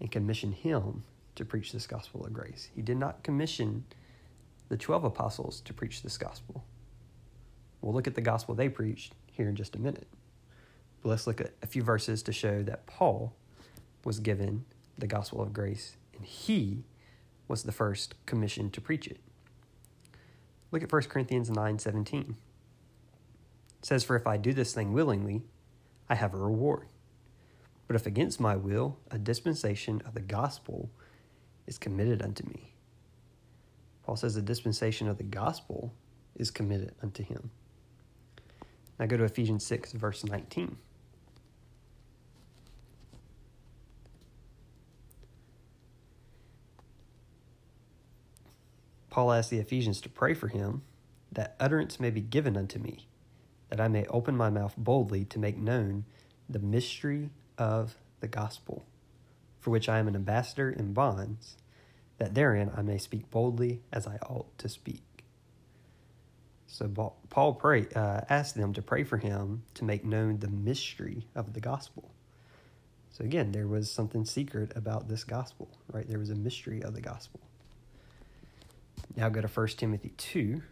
and 0.00 0.10
commissioned 0.10 0.54
him 0.54 1.04
to 1.34 1.44
preach 1.44 1.72
this 1.72 1.86
gospel 1.86 2.24
of 2.24 2.32
grace. 2.32 2.68
He 2.74 2.82
did 2.82 2.96
not 2.96 3.22
commission 3.22 3.84
the 4.68 4.76
12 4.76 5.04
apostles 5.04 5.60
to 5.62 5.72
preach 5.72 6.02
this 6.02 6.18
gospel. 6.18 6.64
We'll 7.80 7.94
look 7.94 8.06
at 8.06 8.14
the 8.14 8.20
gospel 8.20 8.54
they 8.54 8.68
preached 8.68 9.14
here 9.32 9.48
in 9.48 9.56
just 9.56 9.76
a 9.76 9.80
minute. 9.80 10.08
But 11.02 11.10
let's 11.10 11.26
look 11.26 11.40
at 11.40 11.52
a 11.62 11.66
few 11.66 11.82
verses 11.82 12.22
to 12.24 12.32
show 12.32 12.62
that 12.64 12.86
Paul 12.86 13.34
was 14.04 14.18
given 14.20 14.64
the 14.96 15.06
gospel 15.06 15.40
of 15.40 15.52
grace 15.52 15.96
and 16.16 16.26
he 16.26 16.84
was 17.46 17.62
the 17.62 17.72
first 17.72 18.14
commissioned 18.26 18.72
to 18.74 18.80
preach 18.80 19.06
it. 19.06 19.20
Look 20.70 20.82
at 20.82 20.92
1 20.92 21.02
Corinthians 21.02 21.50
9:17. 21.50 22.30
It 22.30 22.36
says, 23.86 24.04
For 24.04 24.16
if 24.16 24.26
I 24.26 24.36
do 24.36 24.52
this 24.52 24.74
thing 24.74 24.92
willingly, 24.92 25.42
I 26.08 26.16
have 26.16 26.34
a 26.34 26.38
reward. 26.38 26.88
But 27.88 27.96
if 27.96 28.06
against 28.06 28.38
my 28.38 28.54
will, 28.54 28.98
a 29.10 29.18
dispensation 29.18 30.02
of 30.04 30.12
the 30.14 30.20
gospel 30.20 30.90
is 31.66 31.78
committed 31.78 32.22
unto 32.22 32.46
me. 32.46 32.74
Paul 34.04 34.16
says 34.16 34.34
the 34.34 34.42
dispensation 34.42 35.08
of 35.08 35.16
the 35.16 35.24
gospel 35.24 35.94
is 36.36 36.50
committed 36.50 36.94
unto 37.02 37.24
him. 37.24 37.50
Now 38.98 39.06
go 39.06 39.16
to 39.16 39.24
Ephesians 39.24 39.64
6, 39.64 39.92
verse 39.92 40.22
19. 40.22 40.76
Paul 49.08 49.32
asks 49.32 49.50
the 49.50 49.58
Ephesians 49.58 50.00
to 50.02 50.08
pray 50.08 50.34
for 50.34 50.48
him, 50.48 50.82
that 51.32 51.56
utterance 51.58 51.98
may 51.98 52.10
be 52.10 52.20
given 52.20 52.56
unto 52.56 52.78
me, 52.78 53.08
that 53.70 53.80
I 53.80 53.88
may 53.88 54.04
open 54.06 54.36
my 54.36 54.50
mouth 54.50 54.74
boldly 54.76 55.24
to 55.26 55.38
make 55.38 55.56
known 55.56 56.04
the 56.48 56.58
mystery 56.58 57.30
of 57.58 57.96
the 58.20 58.28
gospel, 58.28 58.84
for 59.60 59.70
which 59.70 59.88
I 59.88 59.98
am 59.98 60.08
an 60.08 60.14
ambassador 60.14 60.70
in 60.70 60.92
bonds, 60.92 61.56
that 62.18 62.34
therein 62.34 62.70
I 62.74 62.82
may 62.82 62.98
speak 62.98 63.30
boldly 63.30 63.82
as 63.92 64.06
I 64.06 64.16
ought 64.28 64.56
to 64.58 64.68
speak. 64.68 65.02
So 66.66 67.12
Paul 67.30 67.54
pray, 67.54 67.86
uh, 67.94 68.20
asked 68.28 68.54
them 68.54 68.74
to 68.74 68.82
pray 68.82 69.02
for 69.02 69.16
him 69.16 69.62
to 69.74 69.84
make 69.84 70.04
known 70.04 70.38
the 70.38 70.48
mystery 70.48 71.26
of 71.34 71.54
the 71.54 71.60
gospel. 71.60 72.10
So 73.10 73.24
again, 73.24 73.52
there 73.52 73.66
was 73.66 73.90
something 73.90 74.24
secret 74.24 74.72
about 74.76 75.08
this 75.08 75.24
gospel, 75.24 75.68
right? 75.90 76.06
There 76.06 76.18
was 76.18 76.30
a 76.30 76.34
mystery 76.34 76.82
of 76.82 76.94
the 76.94 77.00
gospel. 77.00 77.40
Now 79.16 79.28
go 79.28 79.40
to 79.40 79.48
1 79.48 79.66
Timothy 79.68 80.12
2. 80.16 80.62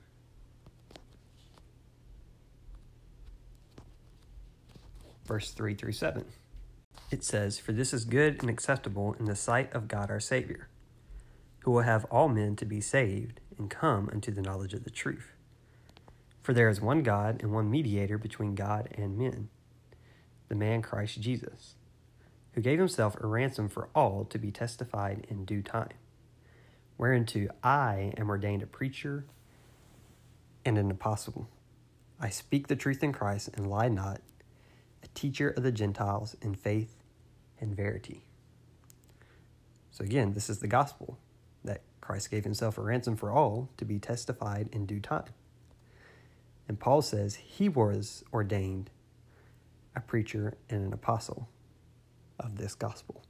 Verse 5.25 5.51
3 5.51 5.75
through 5.75 5.93
7. 5.93 6.25
It 7.11 7.23
says, 7.23 7.59
For 7.59 7.73
this 7.73 7.93
is 7.95 8.05
good 8.05 8.41
and 8.41 8.51
acceptable 8.51 9.15
in 9.19 9.27
the 9.27 9.37
sight 9.37 9.73
of 9.73 9.89
God 9.89 10.11
our 10.11 10.21
Savior, 10.21 10.69
who 11.61 11.71
will 11.71 11.83
have 11.83 12.05
all 12.07 12.29
men 12.29 12.57
to 12.57 12.65
be 12.65 12.81
saved 12.81 13.41
and 13.59 13.71
come 13.71 14.09
unto 14.13 14.33
the 14.33 14.43
knowledge 14.43 14.75
of 14.75 14.85
the 14.85 14.91
truth. 14.91 15.33
For 16.43 16.53
there 16.53 16.69
is 16.69 16.81
one 16.81 17.03
God 17.03 17.43
and 17.43 17.53
one 17.53 17.71
mediator 17.71 18.19
between 18.19 18.55
God 18.55 18.89
and 18.97 19.19
men, 19.19 19.49
the 20.49 20.55
man 20.55 20.83
Christ 20.83 21.21
Jesus, 21.21 21.75
who 22.53 22.61
gave 22.61 22.79
himself 22.79 23.17
a 23.21 23.27
ransom 23.27 23.69
for 23.69 23.89
all 23.95 24.25
to 24.25 24.39
be 24.39 24.51
testified 24.51 25.27
in 25.29 25.45
due 25.45 25.63
time 25.63 25.95
whereunto 26.99 27.49
I 27.63 28.13
am 28.17 28.31
ordained 28.31 28.63
a 28.63 28.67
preacher 28.67 29.27
and 30.65 30.79
an 30.79 30.91
apostle. 30.91 31.49
I 32.21 32.31
speak 32.31 32.69
the 32.69 32.77
truth 32.77 33.03
in 33.03 33.13
Christ 33.13 33.51
and 33.55 33.69
lie 33.69 33.89
not, 33.89 34.21
a 35.03 35.09
teacher 35.09 35.51
of 35.51 35.63
the 35.63 35.73
Gentiles 35.73 36.37
in 36.41 36.55
faith 36.55 36.96
and 37.61 37.77
verity. 37.77 38.23
So, 39.91 40.05
again, 40.05 40.35
this 40.35 40.51
is 40.51 40.59
the 40.59 40.67
gospel 40.69 41.19
that 41.65 41.83
Christ 42.01 42.31
gave 42.31 42.45
himself 42.45 42.79
a 42.79 42.83
ransom 42.83 43.17
for 43.17 43.31
all 43.31 43.71
to 43.79 43.85
be 43.85 43.99
testified 43.99 44.69
in 44.73 44.87
due 44.87 45.01
time. 45.01 45.33
And 46.69 46.79
Paul 46.79 47.03
says 47.03 47.37
he 47.37 47.69
was 47.69 48.25
ordained 48.33 48.91
a 49.95 50.01
preacher 50.01 50.55
and 50.69 50.85
an 50.85 50.93
apostle 50.93 51.49
of 52.39 52.59
this 52.59 52.75
gospel. 52.75 53.23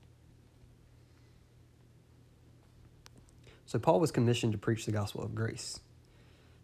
So 3.66 3.78
Paul 3.78 4.00
was 4.00 4.12
commissioned 4.12 4.52
to 4.52 4.59
preach 4.59 4.87
the 4.87 4.92
gospel 4.92 5.23
of 5.23 5.35
grace. 5.35 5.80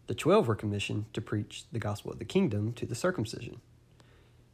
The 0.07 0.15
twelve 0.15 0.47
were 0.47 0.55
commissioned 0.55 1.13
to 1.13 1.21
preach 1.21 1.65
the 1.71 1.79
gospel 1.79 2.11
of 2.11 2.19
the 2.19 2.25
kingdom 2.25 2.73
to 2.73 2.85
the 2.85 2.95
circumcision, 2.95 3.61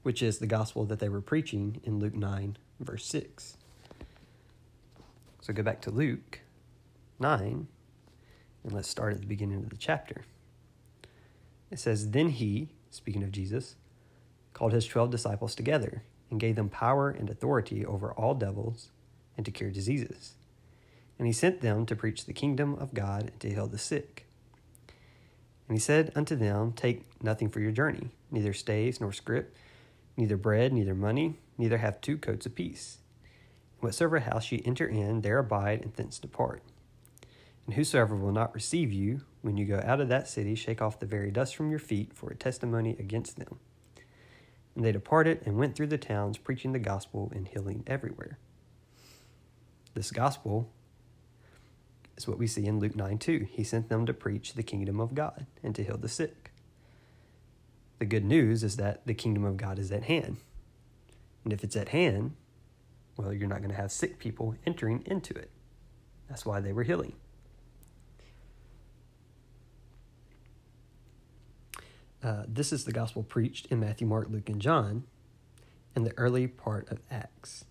which 0.04 0.22
is 0.22 0.40
the 0.40 0.48
gospel 0.48 0.86
that 0.86 1.00
they 1.00 1.10
were 1.10 1.22
preaching 1.22 1.82
in 1.84 2.00
Luke 2.00 2.16
9, 2.16 2.58
verse 2.80 3.06
6. 3.06 3.58
So 5.42 5.54
go 5.54 5.64
back 5.64 5.82
to 5.82 5.92
Luke 5.92 6.42
9, 7.20 7.68
and 8.64 8.72
let's 8.72 8.90
start 8.90 9.14
at 9.14 9.22
the 9.22 9.28
beginning 9.28 9.58
of 9.58 9.70
the 9.70 9.78
chapter. 9.78 10.24
It 11.72 11.80
says, 11.80 12.12
Then 12.12 12.30
he, 12.30 12.70
speaking 12.92 13.24
of 13.24 13.32
Jesus, 13.32 13.76
called 14.54 14.74
his 14.74 14.86
twelve 14.86 15.12
disciples 15.12 15.56
together, 15.56 16.04
and 16.30 16.40
gave 16.40 16.56
them 16.56 16.70
power 16.70 17.10
and 17.10 17.30
authority 17.30 17.86
over 17.86 18.12
all 18.14 18.34
devils 18.34 18.90
and 19.36 19.46
to 19.46 19.52
cure 19.52 19.72
diseases. 19.72 20.36
And 21.18 21.26
he 21.28 21.34
sent 21.34 21.62
them 21.62 21.86
to 21.86 21.96
preach 21.96 22.26
the 22.26 22.34
kingdom 22.34 22.76
of 22.76 22.94
God 22.94 23.24
and 23.24 23.40
to 23.40 23.50
heal 23.50 23.68
the 23.68 23.78
sick. 23.78 24.26
And 25.68 25.78
he 25.78 25.80
said 25.80 26.12
unto 26.16 26.36
them, 26.36 26.74
Take 26.74 27.24
nothing 27.24 27.50
for 27.50 27.60
your 27.60 27.72
journey, 27.72 28.10
neither 28.32 28.54
staves 28.54 29.00
nor 29.00 29.12
scrip, 29.14 29.56
neither 30.18 30.38
bread, 30.38 30.74
neither 30.74 30.96
money, 30.96 31.36
neither 31.60 31.78
have 31.78 32.02
two 32.02 32.18
coats 32.18 32.46
apiece. 32.46 32.98
And 33.76 33.84
whatsoever 33.84 34.20
house 34.20 34.52
ye 34.52 34.64
enter 34.66 34.88
in, 34.88 35.22
there 35.22 35.38
abide, 35.38 35.82
and 35.82 35.94
thence 35.94 36.18
depart. 36.18 36.64
And 37.66 37.76
whosoever 37.76 38.16
will 38.16 38.32
not 38.32 38.56
receive 38.56 38.92
you, 38.92 39.22
when 39.42 39.58
you 39.58 39.66
go 39.66 39.82
out 39.86 40.02
of 40.02 40.10
that 40.10 40.28
city, 40.28 40.56
shake 40.56 40.82
off 40.82 41.00
the 41.00 41.06
very 41.06 41.30
dust 41.30 41.56
from 41.56 41.70
your 41.70 41.80
feet 41.80 42.14
for 42.16 42.32
a 42.32 42.36
testimony 42.36 42.96
against 42.98 43.38
them. 43.38 43.60
And 44.76 44.84
they 44.84 44.92
departed 44.92 45.42
and 45.46 45.58
went 45.58 45.76
through 45.76 45.88
the 45.88 45.98
towns, 45.98 46.38
preaching 46.38 46.72
the 46.72 46.80
gospel 46.80 47.32
and 47.36 47.48
healing 47.48 47.84
everywhere. 47.86 48.40
This 49.94 50.12
gospel 50.12 50.72
is 52.18 52.28
what 52.28 52.38
we 52.38 52.48
see 52.48 52.66
in 52.66 52.80
Luke 52.80 52.96
9 52.96 53.18
2. 53.18 53.48
He 53.52 53.64
sent 53.64 53.90
them 53.90 54.06
to 54.06 54.14
preach 54.14 54.54
the 54.54 54.64
kingdom 54.64 55.00
of 55.00 55.14
God 55.14 55.46
and 55.62 55.76
to 55.76 55.84
heal 55.84 55.98
the 55.98 56.10
sick. 56.10 56.52
The 58.00 58.06
good 58.06 58.26
news 58.26 58.64
is 58.64 58.78
that 58.78 59.06
the 59.06 59.14
kingdom 59.14 59.44
of 59.44 59.58
God 59.58 59.78
is 59.78 59.92
at 59.92 60.04
hand. 60.04 60.38
And 61.44 61.54
if 61.54 61.64
it's 61.64 61.76
at 61.76 61.90
hand, 61.90 62.34
well, 63.18 63.34
you're 63.34 63.48
not 63.48 63.60
going 63.60 63.70
to 63.70 63.76
have 63.76 63.92
sick 63.92 64.20
people 64.20 64.56
entering 64.66 65.04
into 65.06 65.34
it. 65.34 65.50
That's 66.28 66.46
why 66.46 66.62
they 66.62 66.74
were 66.74 66.84
healing. 66.84 67.14
Uh, 72.22 72.44
this 72.48 72.74
is 72.74 72.84
the 72.84 72.92
gospel 72.92 73.24
preached 73.24 73.68
in 73.68 73.80
Matthew, 73.80 74.06
Mark, 74.06 74.28
Luke, 74.30 74.50
and 74.50 74.62
John 74.62 75.04
in 75.96 76.04
the 76.04 76.18
early 76.18 76.48
part 76.48 76.90
of 76.92 77.00
Acts. 77.10 77.66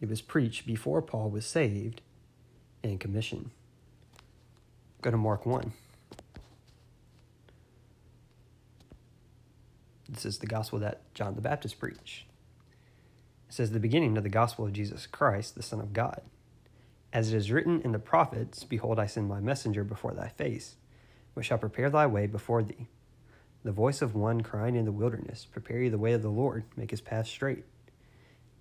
It 0.00 0.08
was 0.08 0.20
preached 0.20 0.66
before 0.66 1.00
Paul 1.02 1.30
was 1.30 1.46
saved 1.46 2.00
and 2.82 2.98
commissioned. 2.98 3.50
Go 5.02 5.10
to 5.10 5.16
Mark 5.16 5.46
1. 5.46 5.72
This 10.08 10.24
is 10.24 10.38
the 10.38 10.46
gospel 10.46 10.78
that 10.80 11.02
John 11.14 11.34
the 11.34 11.40
Baptist 11.40 11.78
preached. 11.78 12.24
Says, 13.50 13.72
The 13.72 13.78
beginning 13.78 14.16
of 14.16 14.22
the 14.22 14.30
gospel 14.30 14.64
of 14.64 14.72
Jesus 14.72 15.06
Christ, 15.06 15.54
the 15.54 15.62
Son 15.62 15.80
of 15.80 15.92
God. 15.92 16.22
As 17.12 17.32
it 17.32 17.36
is 17.36 17.52
written 17.52 17.82
in 17.82 17.92
the 17.92 17.98
prophets, 17.98 18.64
Behold, 18.64 18.98
I 18.98 19.06
send 19.06 19.28
my 19.28 19.40
messenger 19.40 19.84
before 19.84 20.14
thy 20.14 20.28
face, 20.28 20.76
which 21.34 21.46
shall 21.46 21.58
prepare 21.58 21.90
thy 21.90 22.06
way 22.06 22.26
before 22.26 22.62
thee 22.62 22.88
the 23.62 23.72
voice 23.72 24.00
of 24.00 24.14
one 24.14 24.40
crying 24.40 24.74
in 24.74 24.86
the 24.86 24.92
wilderness, 24.92 25.46
Prepare 25.50 25.82
ye 25.82 25.88
the 25.90 25.98
way 25.98 26.12
of 26.14 26.22
the 26.22 26.30
Lord, 26.30 26.64
make 26.76 26.90
his 26.90 27.02
path 27.02 27.26
straight. 27.26 27.64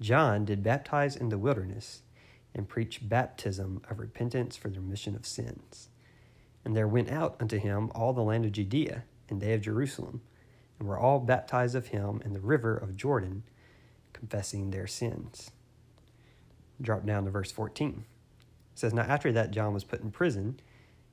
John 0.01 0.46
did 0.46 0.63
baptize 0.63 1.15
in 1.15 1.29
the 1.29 1.38
wilderness 1.38 2.01
and 2.53 2.67
preach 2.67 3.08
baptism 3.08 3.81
of 3.89 4.00
repentance 4.00 4.58
for 4.58 4.69
the 4.69 4.79
remission 4.79 5.15
of 5.15 5.25
sins. 5.25 5.89
And 6.65 6.75
there 6.75 6.88
went 6.88 7.10
out 7.10 7.38
unto 7.39 7.58
him 7.58 7.91
all 7.96 8.12
the 8.12 8.22
land 8.22 8.43
of 8.46 8.51
Judea 8.51 9.03
and 9.29 9.39
they 9.39 9.53
of 9.53 9.62
Jerusalem, 9.62 10.22
and 10.79 10.88
were 10.88 11.00
all 11.00 11.19
baptized 11.19 11.75
of 11.75 11.88
him 11.88 12.22
in 12.25 12.34
the 12.34 12.39
river 12.39 12.75
of 12.75 12.98
Jordan, 12.98 13.43
confessing 14.13 14.72
their 14.72 14.88
sins. 14.88 15.51
Drop 16.82 17.06
down 17.06 17.25
to 17.25 17.32
verse 17.32 17.51
14. 17.51 18.06
It 18.74 18.80
says, 18.80 18.94
Now 18.94 19.04
after 19.04 19.32
that 19.32 19.51
John 19.51 19.74
was 19.74 19.84
put 19.84 20.01
in 20.01 20.12
prison, 20.12 20.60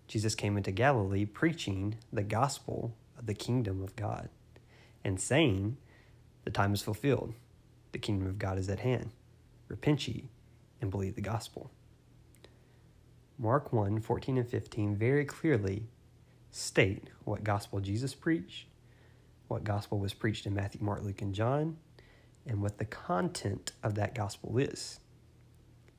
Jesus 0.06 0.34
came 0.34 0.56
into 0.56 0.70
Galilee 0.70 1.24
preaching 1.24 1.96
the 2.12 2.22
gospel 2.22 2.94
of 3.18 3.26
the 3.26 3.34
kingdom 3.34 3.82
of 3.82 3.96
God, 3.96 4.28
and 5.04 5.20
saying, 5.20 5.76
The 6.44 6.50
time 6.50 6.74
is 6.74 6.82
fulfilled, 6.82 7.34
the 7.92 7.98
kingdom 7.98 8.28
of 8.28 8.38
God 8.38 8.58
is 8.58 8.68
at 8.68 8.80
hand. 8.80 9.10
Repent 9.68 10.06
ye 10.06 10.28
and 10.80 10.90
believe 10.90 11.16
the 11.16 11.20
gospel. 11.20 11.70
Mark 13.38 13.72
1 13.72 14.00
14 14.00 14.38
and 14.38 14.48
15 14.48 14.96
very 14.96 15.24
clearly 15.24 15.84
state 16.50 17.10
what 17.24 17.44
gospel 17.44 17.80
Jesus 17.80 18.14
preached, 18.14 18.66
what 19.48 19.64
gospel 19.64 19.98
was 19.98 20.14
preached 20.14 20.46
in 20.46 20.54
Matthew, 20.54 20.82
Mark, 20.82 21.02
Luke, 21.02 21.20
and 21.20 21.34
John, 21.34 21.76
and 22.46 22.62
what 22.62 22.78
the 22.78 22.84
content 22.84 23.72
of 23.82 23.94
that 23.96 24.14
gospel 24.14 24.58
is. 24.58 25.00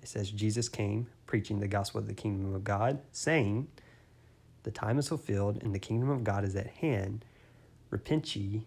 It 0.01 0.07
says, 0.07 0.31
Jesus 0.31 0.69
came 0.69 1.07
preaching 1.25 1.59
the 1.59 1.67
gospel 1.67 1.99
of 1.99 2.07
the 2.07 2.13
kingdom 2.13 2.53
of 2.55 2.63
God, 2.63 2.99
saying, 3.11 3.67
the 4.63 4.71
time 4.71 4.99
is 4.99 5.07
fulfilled, 5.07 5.63
and 5.63 5.73
the 5.73 5.79
kingdom 5.79 6.09
of 6.09 6.25
God 6.25 6.43
is 6.43 6.55
at 6.55 6.67
hand. 6.67 7.23
Repent 7.89 8.35
ye 8.35 8.65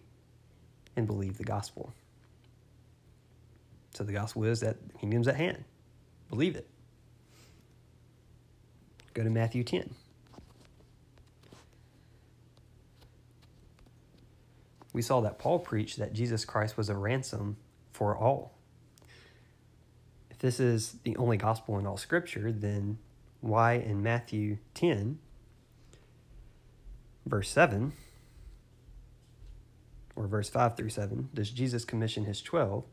and 0.95 1.05
believe 1.05 1.37
the 1.37 1.43
gospel. 1.43 1.93
So 3.93 4.03
the 4.03 4.13
gospel 4.13 4.45
is 4.45 4.61
that 4.61 4.77
the 4.87 4.97
kingdom's 4.97 5.27
at 5.27 5.35
hand. 5.35 5.63
Believe 6.29 6.55
it. 6.55 6.67
Go 9.13 9.23
to 9.23 9.29
Matthew 9.29 9.63
10. 9.63 9.93
We 14.93 15.01
saw 15.01 15.21
that 15.21 15.37
Paul 15.37 15.59
preached 15.59 15.97
that 15.97 16.13
Jesus 16.13 16.45
Christ 16.45 16.77
was 16.77 16.89
a 16.89 16.95
ransom 16.95 17.57
for 17.91 18.15
all. 18.15 18.53
If 20.29 20.39
this 20.39 20.59
is 20.59 20.97
the 21.03 21.15
only 21.17 21.37
gospel 21.37 21.77
in 21.77 21.85
all 21.85 21.97
scripture, 21.97 22.51
then 22.51 22.97
why 23.41 23.73
in 23.73 24.01
Matthew 24.01 24.57
10 24.73 25.19
verse 27.25 27.49
7, 27.49 27.93
or 30.15 30.27
verse 30.27 30.49
5 30.49 30.75
through 30.75 30.89
7, 30.89 31.29
does 31.33 31.49
Jesus 31.49 31.85
commission 31.85 32.25
his 32.25 32.41
12 32.41 32.83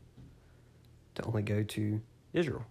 to 1.16 1.24
only 1.24 1.42
go 1.42 1.62
to 1.62 2.00
Israel? 2.32 2.66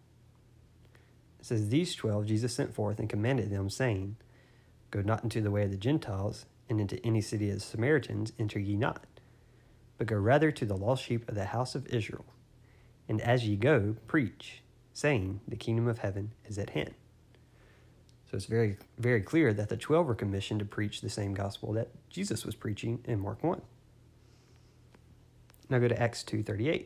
It 1.40 1.46
says, 1.46 1.70
These 1.70 1.96
12 1.96 2.26
Jesus 2.26 2.54
sent 2.54 2.74
forth 2.74 3.00
and 3.00 3.10
commanded 3.10 3.50
them, 3.50 3.70
saying, 3.70 4.18
Go 4.92 5.02
not 5.02 5.24
into 5.24 5.42
the 5.42 5.52
way 5.52 5.63
of 5.63 5.72
the 5.72 5.78
Gentiles, 5.78 6.46
and 6.70 6.80
into 6.80 7.04
any 7.06 7.22
city 7.22 7.50
of 7.50 7.56
the 7.56 7.62
Samaritans 7.62 8.34
enter 8.40 8.60
ye 8.60 8.76
not, 8.76 9.06
but 9.98 10.08
go 10.08 10.16
rather 10.16 10.52
to 10.52 10.66
the 10.66 10.78
lost 10.78 11.04
sheep 11.04 11.28
of 11.28 11.36
the 11.36 11.46
house 11.46 11.76
of 11.76 11.88
Israel. 11.88 12.26
And 13.10 13.22
as 13.22 13.48
ye 13.48 13.56
go, 13.56 13.96
preach, 14.08 14.62
saying, 14.94 15.42
The 15.48 15.56
kingdom 15.56 15.88
of 15.88 16.00
heaven 16.00 16.34
is 16.46 16.58
at 16.58 16.72
hand. 16.72 16.94
So 18.30 18.36
it's 18.36 18.46
very, 18.46 18.78
very 18.98 19.22
clear 19.22 19.54
that 19.54 19.70
the 19.70 19.78
12 19.78 20.06
were 20.06 20.16
commissioned 20.16 20.60
to 20.60 20.66
preach 20.66 21.00
the 21.00 21.10
same 21.10 21.34
gospel 21.34 21.72
that 21.74 21.90
Jesus 22.10 22.46
was 22.46 22.56
preaching 22.56 23.00
in 23.06 23.22
Mark 23.22 23.44
1. 23.44 23.62
Now 25.70 25.80
go 25.80 25.88
to 25.88 26.02
Acts 26.02 26.24
2.38. 26.24 26.86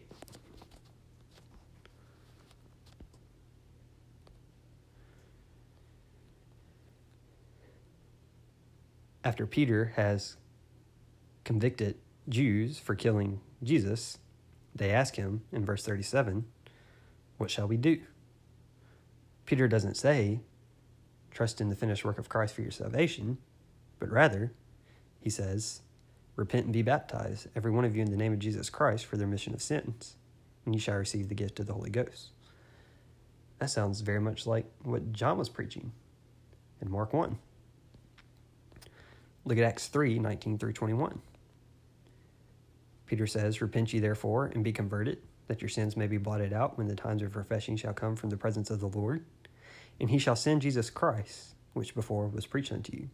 After 9.24 9.46
Peter 9.46 9.94
has 9.96 10.38
convicted 11.44 11.96
Jews 12.30 12.80
for 12.80 12.96
killing 12.96 13.42
Jesus, 13.64 14.18
they 14.76 14.92
ask 14.92 15.16
him 15.16 15.42
in 15.52 15.66
verse 15.66 15.84
37, 15.84 16.46
What 17.38 17.52
shall 17.52 17.68
we 17.68 17.78
do? 17.78 18.02
Peter 19.46 19.68
doesn't 19.68 19.98
say, 19.98 20.40
trust 21.32 21.60
in 21.60 21.70
the 21.70 21.76
finished 21.76 22.06
work 22.06 22.18
of 22.18 22.30
Christ 22.30 22.54
for 22.54 22.62
your 22.62 22.72
salvation, 22.72 23.38
but 24.00 24.10
rather, 24.10 24.54
he 25.20 25.30
says, 25.30 25.82
repent 26.36 26.66
and 26.66 26.74
be 26.74 26.82
baptized, 26.82 27.48
every 27.56 27.72
one 27.72 27.86
of 27.86 27.96
you 27.96 28.02
in 28.02 28.12
the 28.12 28.18
name 28.18 28.34
of 28.34 28.40
Jesus 28.40 28.70
Christ 28.70 29.06
for 29.06 29.18
the 29.18 29.26
remission 29.26 29.54
of 29.54 29.62
sins, 29.62 30.16
and 30.66 30.74
you 30.74 30.80
shall 30.80 30.96
receive 30.96 31.30
the 31.30 31.36
gift 31.36 31.60
of 31.60 31.68
the 31.68 31.74
Holy 31.74 31.90
Ghost. 31.90 32.30
That 33.60 33.70
sounds 33.70 34.02
very 34.02 34.22
much 34.22 34.48
like 34.48 34.66
what 34.84 35.14
John 35.14 35.38
was 35.38 35.50
preaching 35.50 35.92
in 36.82 36.90
Mark 36.90 37.14
1. 37.14 37.38
Look 39.46 39.58
at 39.58 39.64
Acts 39.64 39.88
3 39.88 40.20
19 40.20 40.58
through 40.58 40.74
21. 40.74 41.22
Peter 43.12 43.28
says, 43.28 43.62
Repent 43.62 43.92
ye 43.92 44.00
therefore 44.00 44.46
and 44.46 44.64
be 44.64 44.72
converted, 44.72 45.18
that 45.48 45.62
your 45.62 45.68
sins 45.68 45.98
may 45.98 46.08
be 46.08 46.18
blotted 46.18 46.54
out 46.54 46.78
when 46.78 46.88
the 46.88 46.96
times 46.96 47.22
of 47.22 47.36
refreshing 47.36 47.76
shall 47.76 47.92
come 47.92 48.16
from 48.16 48.30
the 48.30 48.38
presence 48.38 48.70
of 48.70 48.80
the 48.80 48.88
Lord 48.88 49.26
and 50.00 50.10
he 50.10 50.18
shall 50.18 50.38
send 50.38 50.62
Jesus 50.62 50.90
Christ, 50.90 51.56
which 51.74 51.94
before 51.94 52.30
was 52.30 52.46
preached 52.46 52.72
unto 52.72 52.96
you, 52.96 53.10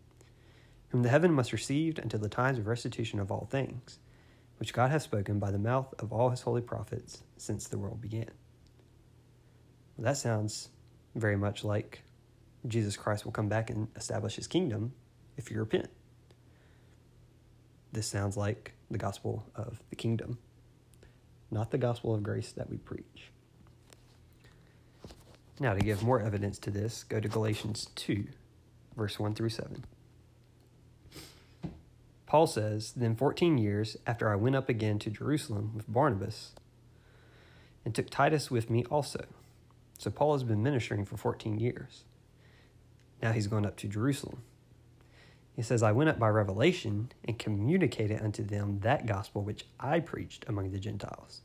whom 0.90 1.02
the 1.02 1.10
heaven 1.10 1.34
must 1.34 1.52
receive 1.52 1.98
until 1.98 2.20
the 2.20 2.30
times 2.30 2.60
of 2.60 2.68
restitution 2.68 3.20
of 3.20 3.32
all 3.32 3.48
things, 3.50 3.98
which 4.60 4.72
God 4.72 4.92
hath 4.92 5.02
spoken 5.02 5.40
by 5.40 5.50
the 5.50 5.58
mouth 5.58 5.92
of 5.98 6.14
all 6.14 6.30
his 6.30 6.42
holy 6.42 6.62
prophets 6.62 7.24
since 7.36 7.68
the 7.68 7.80
world 7.80 8.00
began. 8.00 8.30
Well, 9.98 10.06
that 10.06 10.18
sounds 10.18 10.70
very 11.16 11.38
much 11.38 11.64
like 11.64 12.04
Jesus 12.68 12.96
Christ 12.96 13.26
will 13.26 13.32
come 13.32 13.50
back 13.50 13.72
and 13.72 13.88
establish 13.96 14.36
his 14.36 14.46
kingdom 14.46 14.94
if 15.38 15.50
you 15.50 15.58
repent. 15.58 15.90
This 17.92 18.06
sounds 18.06 18.38
like 18.38 18.77
the 18.90 18.98
gospel 18.98 19.46
of 19.56 19.82
the 19.90 19.96
kingdom, 19.96 20.38
not 21.52 21.72
the 21.72 21.78
gospel 21.78 22.14
of 22.16 22.24
grace 22.24 22.52
that 22.54 22.70
we 22.70 22.78
preach. 22.78 23.32
Now, 25.60 25.74
to 25.74 25.80
give 25.80 26.04
more 26.04 26.22
evidence 26.22 26.60
to 26.60 26.72
this, 26.72 27.04
go 27.04 27.20
to 27.20 27.28
Galatians 27.28 27.88
2, 27.96 28.26
verse 28.96 29.18
1 29.18 29.34
through 29.34 29.50
7. 29.50 29.86
Paul 32.28 32.46
says, 32.46 32.92
Then 32.92 33.16
14 33.16 33.58
years 33.58 33.98
after 34.06 34.32
I 34.32 34.36
went 34.36 34.56
up 34.56 34.70
again 34.70 35.00
to 35.00 35.10
Jerusalem 35.10 35.72
with 35.76 35.92
Barnabas, 35.92 36.52
and 37.84 37.96
took 37.96 38.10
Titus 38.10 38.52
with 38.52 38.70
me 38.70 38.84
also. 38.92 39.26
So 39.98 40.12
Paul 40.12 40.34
has 40.34 40.44
been 40.44 40.62
ministering 40.62 41.06
for 41.06 41.18
14 41.18 41.58
years. 41.58 42.04
Now 43.24 43.32
he's 43.32 43.48
going 43.48 43.66
up 43.66 43.78
to 43.78 43.88
Jerusalem. 43.88 44.44
He 45.58 45.64
says, 45.64 45.82
I 45.82 45.92
went 45.92 46.12
up 46.12 46.20
by 46.20 46.30
revelation 46.30 47.12
and 47.26 47.40
communicated 47.40 48.22
unto 48.22 48.44
them 48.44 48.80
that 48.82 49.08
gospel 49.08 49.42
which 49.42 49.66
I 49.80 50.00
preached 50.00 50.46
among 50.48 50.72
the 50.72 50.80
Gentiles, 50.80 51.42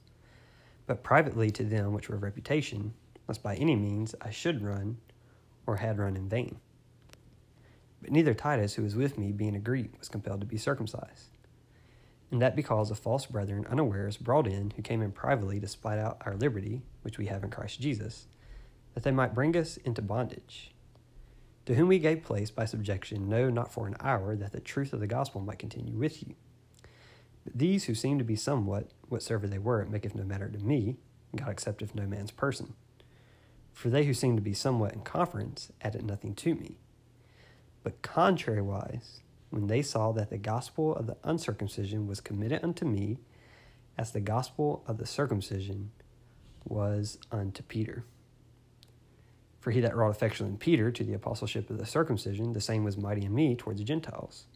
but 0.87 1.03
privately 1.03 1.51
to 1.53 1.64
them 1.64 1.94
which 1.94 2.11
were 2.11 2.16
of 2.16 2.22
reputation, 2.22 2.92
lest 3.27 3.42
by 3.42 3.55
any 3.55 3.75
means 3.75 4.14
I 4.20 4.29
should 4.29 4.62
run 4.62 4.98
or 5.66 5.77
had 5.77 5.98
run 5.98 6.14
in 6.14 6.29
vain. 6.29 6.61
But 8.03 8.12
neither 8.12 8.35
Titus, 8.35 8.75
who 8.75 8.83
was 8.83 8.94
with 8.94 9.16
me, 9.16 9.33
being 9.33 9.57
a 9.57 9.61
Greek, 9.61 9.98
was 9.98 10.11
compelled 10.11 10.40
to 10.40 10.46
be 10.46 10.59
circumcised. 10.59 11.31
And 12.31 12.42
that 12.42 12.55
because 12.55 12.90
of 12.90 12.98
false 12.98 13.25
brethren 13.25 13.66
unawares 13.70 14.18
brought 14.18 14.46
in, 14.46 14.75
who 14.77 14.83
came 14.83 15.01
in 15.01 15.12
privately 15.12 15.59
to 15.59 15.68
spite 15.68 15.98
out 15.98 16.20
our 16.27 16.37
liberty, 16.37 16.83
which 17.01 17.16
we 17.16 17.27
have 17.27 17.44
in 17.44 17.51
Christ 17.51 17.81
Jesus, 17.81 18.27
that 18.92 19.05
they 19.05 19.11
might 19.11 19.35
bring 19.35 19.57
us 19.57 19.79
into 19.79 20.03
bondage 20.03 20.72
to 21.66 21.75
whom 21.75 21.88
we 21.88 21.98
gave 21.98 22.25
place 22.25 22.51
by 22.51 22.64
subjection, 22.64 23.29
no, 23.29 23.48
not 23.48 23.72
for 23.72 23.87
an 23.87 23.96
hour, 24.01 24.35
that 24.37 24.53
the 24.53 24.61
truth 24.61 24.92
of 24.92 25.01
the 25.01 25.07
gospel 25.07 25.40
might 25.40 25.59
continue 25.59 25.96
with 25.96 26.27
you. 26.27 26.35
But 27.44 27.59
these 27.59 27.85
who 27.85 27.94
seem 27.94 28.18
to 28.18 28.25
be 28.25 28.37
somewhat, 28.37 28.90
whatsoever 29.09 29.46
they 29.46 29.59
were, 29.59 29.81
it 29.81 29.90
maketh 29.90 30.14
no 30.14 30.25
matter 30.25 30.48
to 30.48 30.59
me, 30.59 30.96
God 31.37 31.48
accepteth 31.48 31.94
no 31.94 32.07
man's 32.07 32.31
person. 32.31 32.75
For 33.72 33.88
they 33.88 34.05
who 34.05 34.14
seem 34.14 34.37
to 34.37 34.42
be 34.42 34.55
somewhat 34.55 34.92
in 34.92 35.01
conference 35.01 35.72
added 35.81 36.05
nothing 36.05 36.35
to 36.37 36.55
me. 36.55 36.77
But 37.83 38.03
contrariwise, 38.03 39.20
when 39.51 39.66
they 39.66 39.83
saw 39.83 40.12
that 40.12 40.31
the 40.31 40.38
gospel 40.38 40.94
of 40.94 41.07
the 41.07 41.16
uncircumcision 41.25 42.07
was 42.07 42.20
committed 42.20 42.62
unto 42.62 42.85
me, 42.85 43.18
as 43.98 44.12
the 44.12 44.20
gospel 44.20 44.83
of 44.87 44.98
the 44.98 45.07
circumcision 45.07 45.90
was 46.64 47.18
unto 47.31 47.62
Peter. 47.62 48.05
For 49.62 49.70
he 49.70 49.81
that 49.83 49.94
wrought 49.94 50.11
affection 50.11 50.48
in 50.48 50.57
Peter 50.57 50.90
to 50.90 51.05
the 51.05 51.14
apostleship 51.14 51.70
of 51.70 51.79
the 51.79 51.87
circumcision, 51.87 52.53
the 52.53 52.61
same 52.61 52.83
was 52.83 52.96
mighty 52.96 53.25
in 53.25 53.33
me 53.33 53.55
toward 53.55 53.79
the 53.79 53.85
Gentiles. 53.85 54.46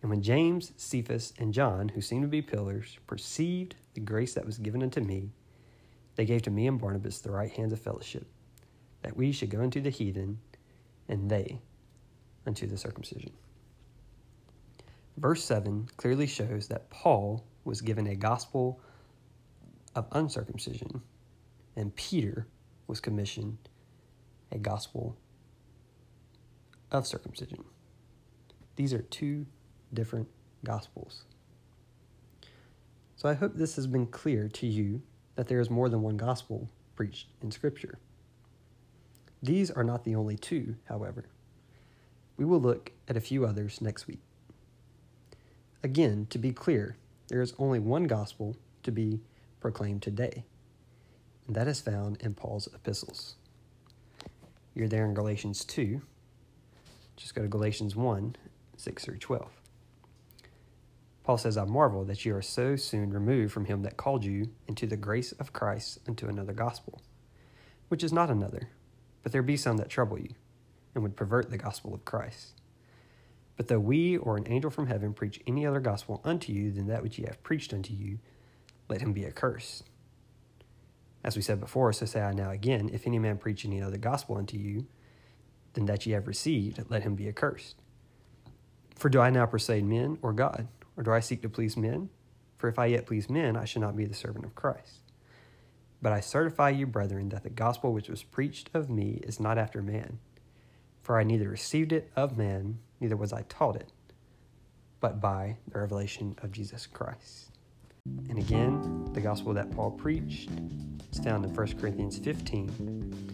And 0.00 0.08
when 0.08 0.22
James, 0.22 0.72
Cephas, 0.74 1.34
and 1.38 1.52
John, 1.52 1.90
who 1.90 2.00
seemed 2.00 2.22
to 2.22 2.28
be 2.28 2.40
pillars, 2.40 2.96
perceived 3.06 3.74
the 3.92 4.00
grace 4.00 4.32
that 4.32 4.46
was 4.46 4.56
given 4.56 4.82
unto 4.82 5.02
me, 5.02 5.32
they 6.16 6.24
gave 6.24 6.40
to 6.42 6.50
me 6.50 6.66
and 6.66 6.80
Barnabas 6.80 7.20
the 7.20 7.30
right 7.30 7.50
hands 7.50 7.74
of 7.74 7.80
fellowship, 7.80 8.26
that 9.02 9.18
we 9.18 9.32
should 9.32 9.50
go 9.50 9.60
unto 9.60 9.82
the 9.82 9.90
heathen, 9.90 10.38
and 11.10 11.28
they 11.28 11.60
unto 12.46 12.66
the 12.66 12.78
circumcision. 12.78 13.32
Verse 15.18 15.44
7 15.44 15.90
clearly 15.98 16.26
shows 16.26 16.68
that 16.68 16.88
Paul 16.88 17.44
was 17.66 17.82
given 17.82 18.06
a 18.06 18.16
gospel 18.16 18.80
of 19.94 20.06
uncircumcision, 20.12 21.02
and 21.76 21.94
Peter 21.94 22.46
was 22.86 22.98
commissioned 22.98 23.58
a 24.50 24.58
gospel 24.58 25.16
of 26.90 27.06
circumcision. 27.06 27.64
These 28.76 28.94
are 28.94 29.02
two 29.02 29.46
different 29.92 30.28
gospels. 30.64 31.24
So 33.16 33.28
I 33.28 33.34
hope 33.34 33.54
this 33.54 33.76
has 33.76 33.86
been 33.86 34.06
clear 34.06 34.48
to 34.48 34.66
you 34.66 35.02
that 35.34 35.48
there 35.48 35.60
is 35.60 35.70
more 35.70 35.88
than 35.88 36.02
one 36.02 36.16
gospel 36.16 36.68
preached 36.94 37.28
in 37.42 37.50
Scripture. 37.50 37.98
These 39.42 39.70
are 39.70 39.84
not 39.84 40.04
the 40.04 40.14
only 40.14 40.36
two, 40.36 40.76
however. 40.84 41.26
We 42.36 42.44
will 42.44 42.60
look 42.60 42.92
at 43.08 43.16
a 43.16 43.20
few 43.20 43.44
others 43.44 43.80
next 43.80 44.06
week. 44.06 44.20
Again, 45.82 46.26
to 46.30 46.38
be 46.38 46.52
clear, 46.52 46.96
there 47.28 47.40
is 47.40 47.54
only 47.58 47.78
one 47.78 48.04
gospel 48.04 48.56
to 48.82 48.90
be 48.90 49.20
proclaimed 49.60 50.02
today, 50.02 50.44
and 51.46 51.54
that 51.56 51.68
is 51.68 51.80
found 51.80 52.20
in 52.20 52.34
Paul's 52.34 52.68
epistles. 52.72 53.36
You're 54.78 54.86
there 54.86 55.06
in 55.06 55.12
Galatians 55.12 55.64
2. 55.64 56.00
Just 57.16 57.34
go 57.34 57.42
to 57.42 57.48
Galatians 57.48 57.96
1 57.96 58.36
6 58.76 59.04
through 59.04 59.18
12. 59.18 59.50
Paul 61.24 61.36
says, 61.36 61.58
I 61.58 61.64
marvel 61.64 62.04
that 62.04 62.24
you 62.24 62.36
are 62.36 62.42
so 62.42 62.76
soon 62.76 63.12
removed 63.12 63.52
from 63.52 63.64
him 63.64 63.82
that 63.82 63.96
called 63.96 64.24
you 64.24 64.50
into 64.68 64.86
the 64.86 64.96
grace 64.96 65.32
of 65.32 65.52
Christ 65.52 65.98
unto 66.06 66.28
another 66.28 66.52
gospel, 66.52 67.02
which 67.88 68.04
is 68.04 68.12
not 68.12 68.30
another, 68.30 68.68
but 69.24 69.32
there 69.32 69.42
be 69.42 69.56
some 69.56 69.78
that 69.78 69.88
trouble 69.88 70.20
you, 70.20 70.30
and 70.94 71.02
would 71.02 71.16
pervert 71.16 71.50
the 71.50 71.58
gospel 71.58 71.92
of 71.92 72.04
Christ. 72.04 72.60
But 73.56 73.66
though 73.66 73.80
we 73.80 74.16
or 74.16 74.36
an 74.36 74.46
angel 74.46 74.70
from 74.70 74.86
heaven 74.86 75.12
preach 75.12 75.40
any 75.44 75.66
other 75.66 75.80
gospel 75.80 76.20
unto 76.22 76.52
you 76.52 76.70
than 76.70 76.86
that 76.86 77.02
which 77.02 77.18
ye 77.18 77.26
have 77.26 77.42
preached 77.42 77.74
unto 77.74 77.92
you, 77.92 78.20
let 78.88 79.00
him 79.00 79.12
be 79.12 79.26
accursed. 79.26 79.82
As 81.28 81.36
we 81.36 81.42
said 81.42 81.60
before, 81.60 81.92
so 81.92 82.06
say 82.06 82.22
I 82.22 82.32
now 82.32 82.48
again, 82.48 82.88
if 82.90 83.06
any 83.06 83.18
man 83.18 83.36
preach 83.36 83.66
any 83.66 83.82
other 83.82 83.98
gospel 83.98 84.38
unto 84.38 84.56
you 84.56 84.86
than 85.74 85.84
that 85.84 86.06
ye 86.06 86.14
have 86.14 86.26
received, 86.26 86.82
let 86.88 87.02
him 87.02 87.16
be 87.16 87.28
accursed. 87.28 87.82
For 88.96 89.10
do 89.10 89.20
I 89.20 89.28
now 89.28 89.44
persuade 89.44 89.84
men 89.84 90.16
or 90.22 90.32
God? 90.32 90.68
Or 90.96 91.02
do 91.02 91.12
I 91.12 91.20
seek 91.20 91.42
to 91.42 91.50
please 91.50 91.76
men? 91.76 92.08
For 92.56 92.66
if 92.66 92.78
I 92.78 92.86
yet 92.86 93.04
please 93.04 93.28
men, 93.28 93.58
I 93.58 93.66
should 93.66 93.82
not 93.82 93.94
be 93.94 94.06
the 94.06 94.14
servant 94.14 94.46
of 94.46 94.54
Christ. 94.54 95.00
But 96.00 96.14
I 96.14 96.20
certify 96.20 96.70
you, 96.70 96.86
brethren, 96.86 97.28
that 97.28 97.42
the 97.42 97.50
gospel 97.50 97.92
which 97.92 98.08
was 98.08 98.22
preached 98.22 98.70
of 98.72 98.88
me 98.88 99.20
is 99.22 99.38
not 99.38 99.58
after 99.58 99.82
man. 99.82 100.20
For 101.02 101.20
I 101.20 101.24
neither 101.24 101.50
received 101.50 101.92
it 101.92 102.10
of 102.16 102.38
man, 102.38 102.78
neither 103.00 103.18
was 103.18 103.34
I 103.34 103.42
taught 103.50 103.76
it, 103.76 103.92
but 104.98 105.20
by 105.20 105.58
the 105.70 105.78
revelation 105.78 106.36
of 106.42 106.52
Jesus 106.52 106.86
Christ. 106.86 107.57
And 108.28 108.38
again, 108.38 109.08
the 109.12 109.20
gospel 109.20 109.52
that 109.54 109.70
Paul 109.70 109.90
preached 109.90 110.50
is 111.12 111.18
found 111.20 111.44
in 111.44 111.54
1 111.54 111.78
Corinthians 111.78 112.18
15, 112.18 113.28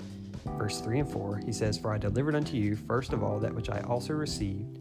verse 0.57 0.81
3 0.81 1.01
and 1.01 1.11
4. 1.11 1.43
He 1.45 1.53
says, 1.53 1.79
For 1.79 1.93
I 1.93 1.99
delivered 1.99 2.35
unto 2.35 2.57
you 2.57 2.77
first 2.77 3.13
of 3.13 3.23
all 3.23 3.39
that 3.41 3.55
which 3.55 3.71
I 3.71 3.81
also 3.81 4.15
received, 4.15 4.79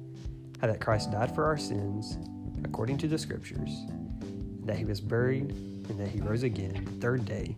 how 0.61 0.67
that 0.67 0.79
Christ 0.79 1.11
died 1.11 1.33
for 1.33 1.45
our 1.45 1.57
sins, 1.57 2.17
according 2.63 2.97
to 2.99 3.07
the 3.07 3.17
Scriptures, 3.17 3.85
that 4.65 4.77
he 4.77 4.85
was 4.85 5.01
buried, 5.01 5.51
and 5.51 5.99
that 5.99 6.07
he 6.07 6.21
rose 6.21 6.43
again 6.43 6.85
the 6.85 7.01
third 7.01 7.25
day, 7.25 7.57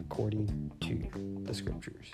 according 0.00 0.70
to 0.80 1.44
the 1.44 1.54
Scriptures. 1.54 2.10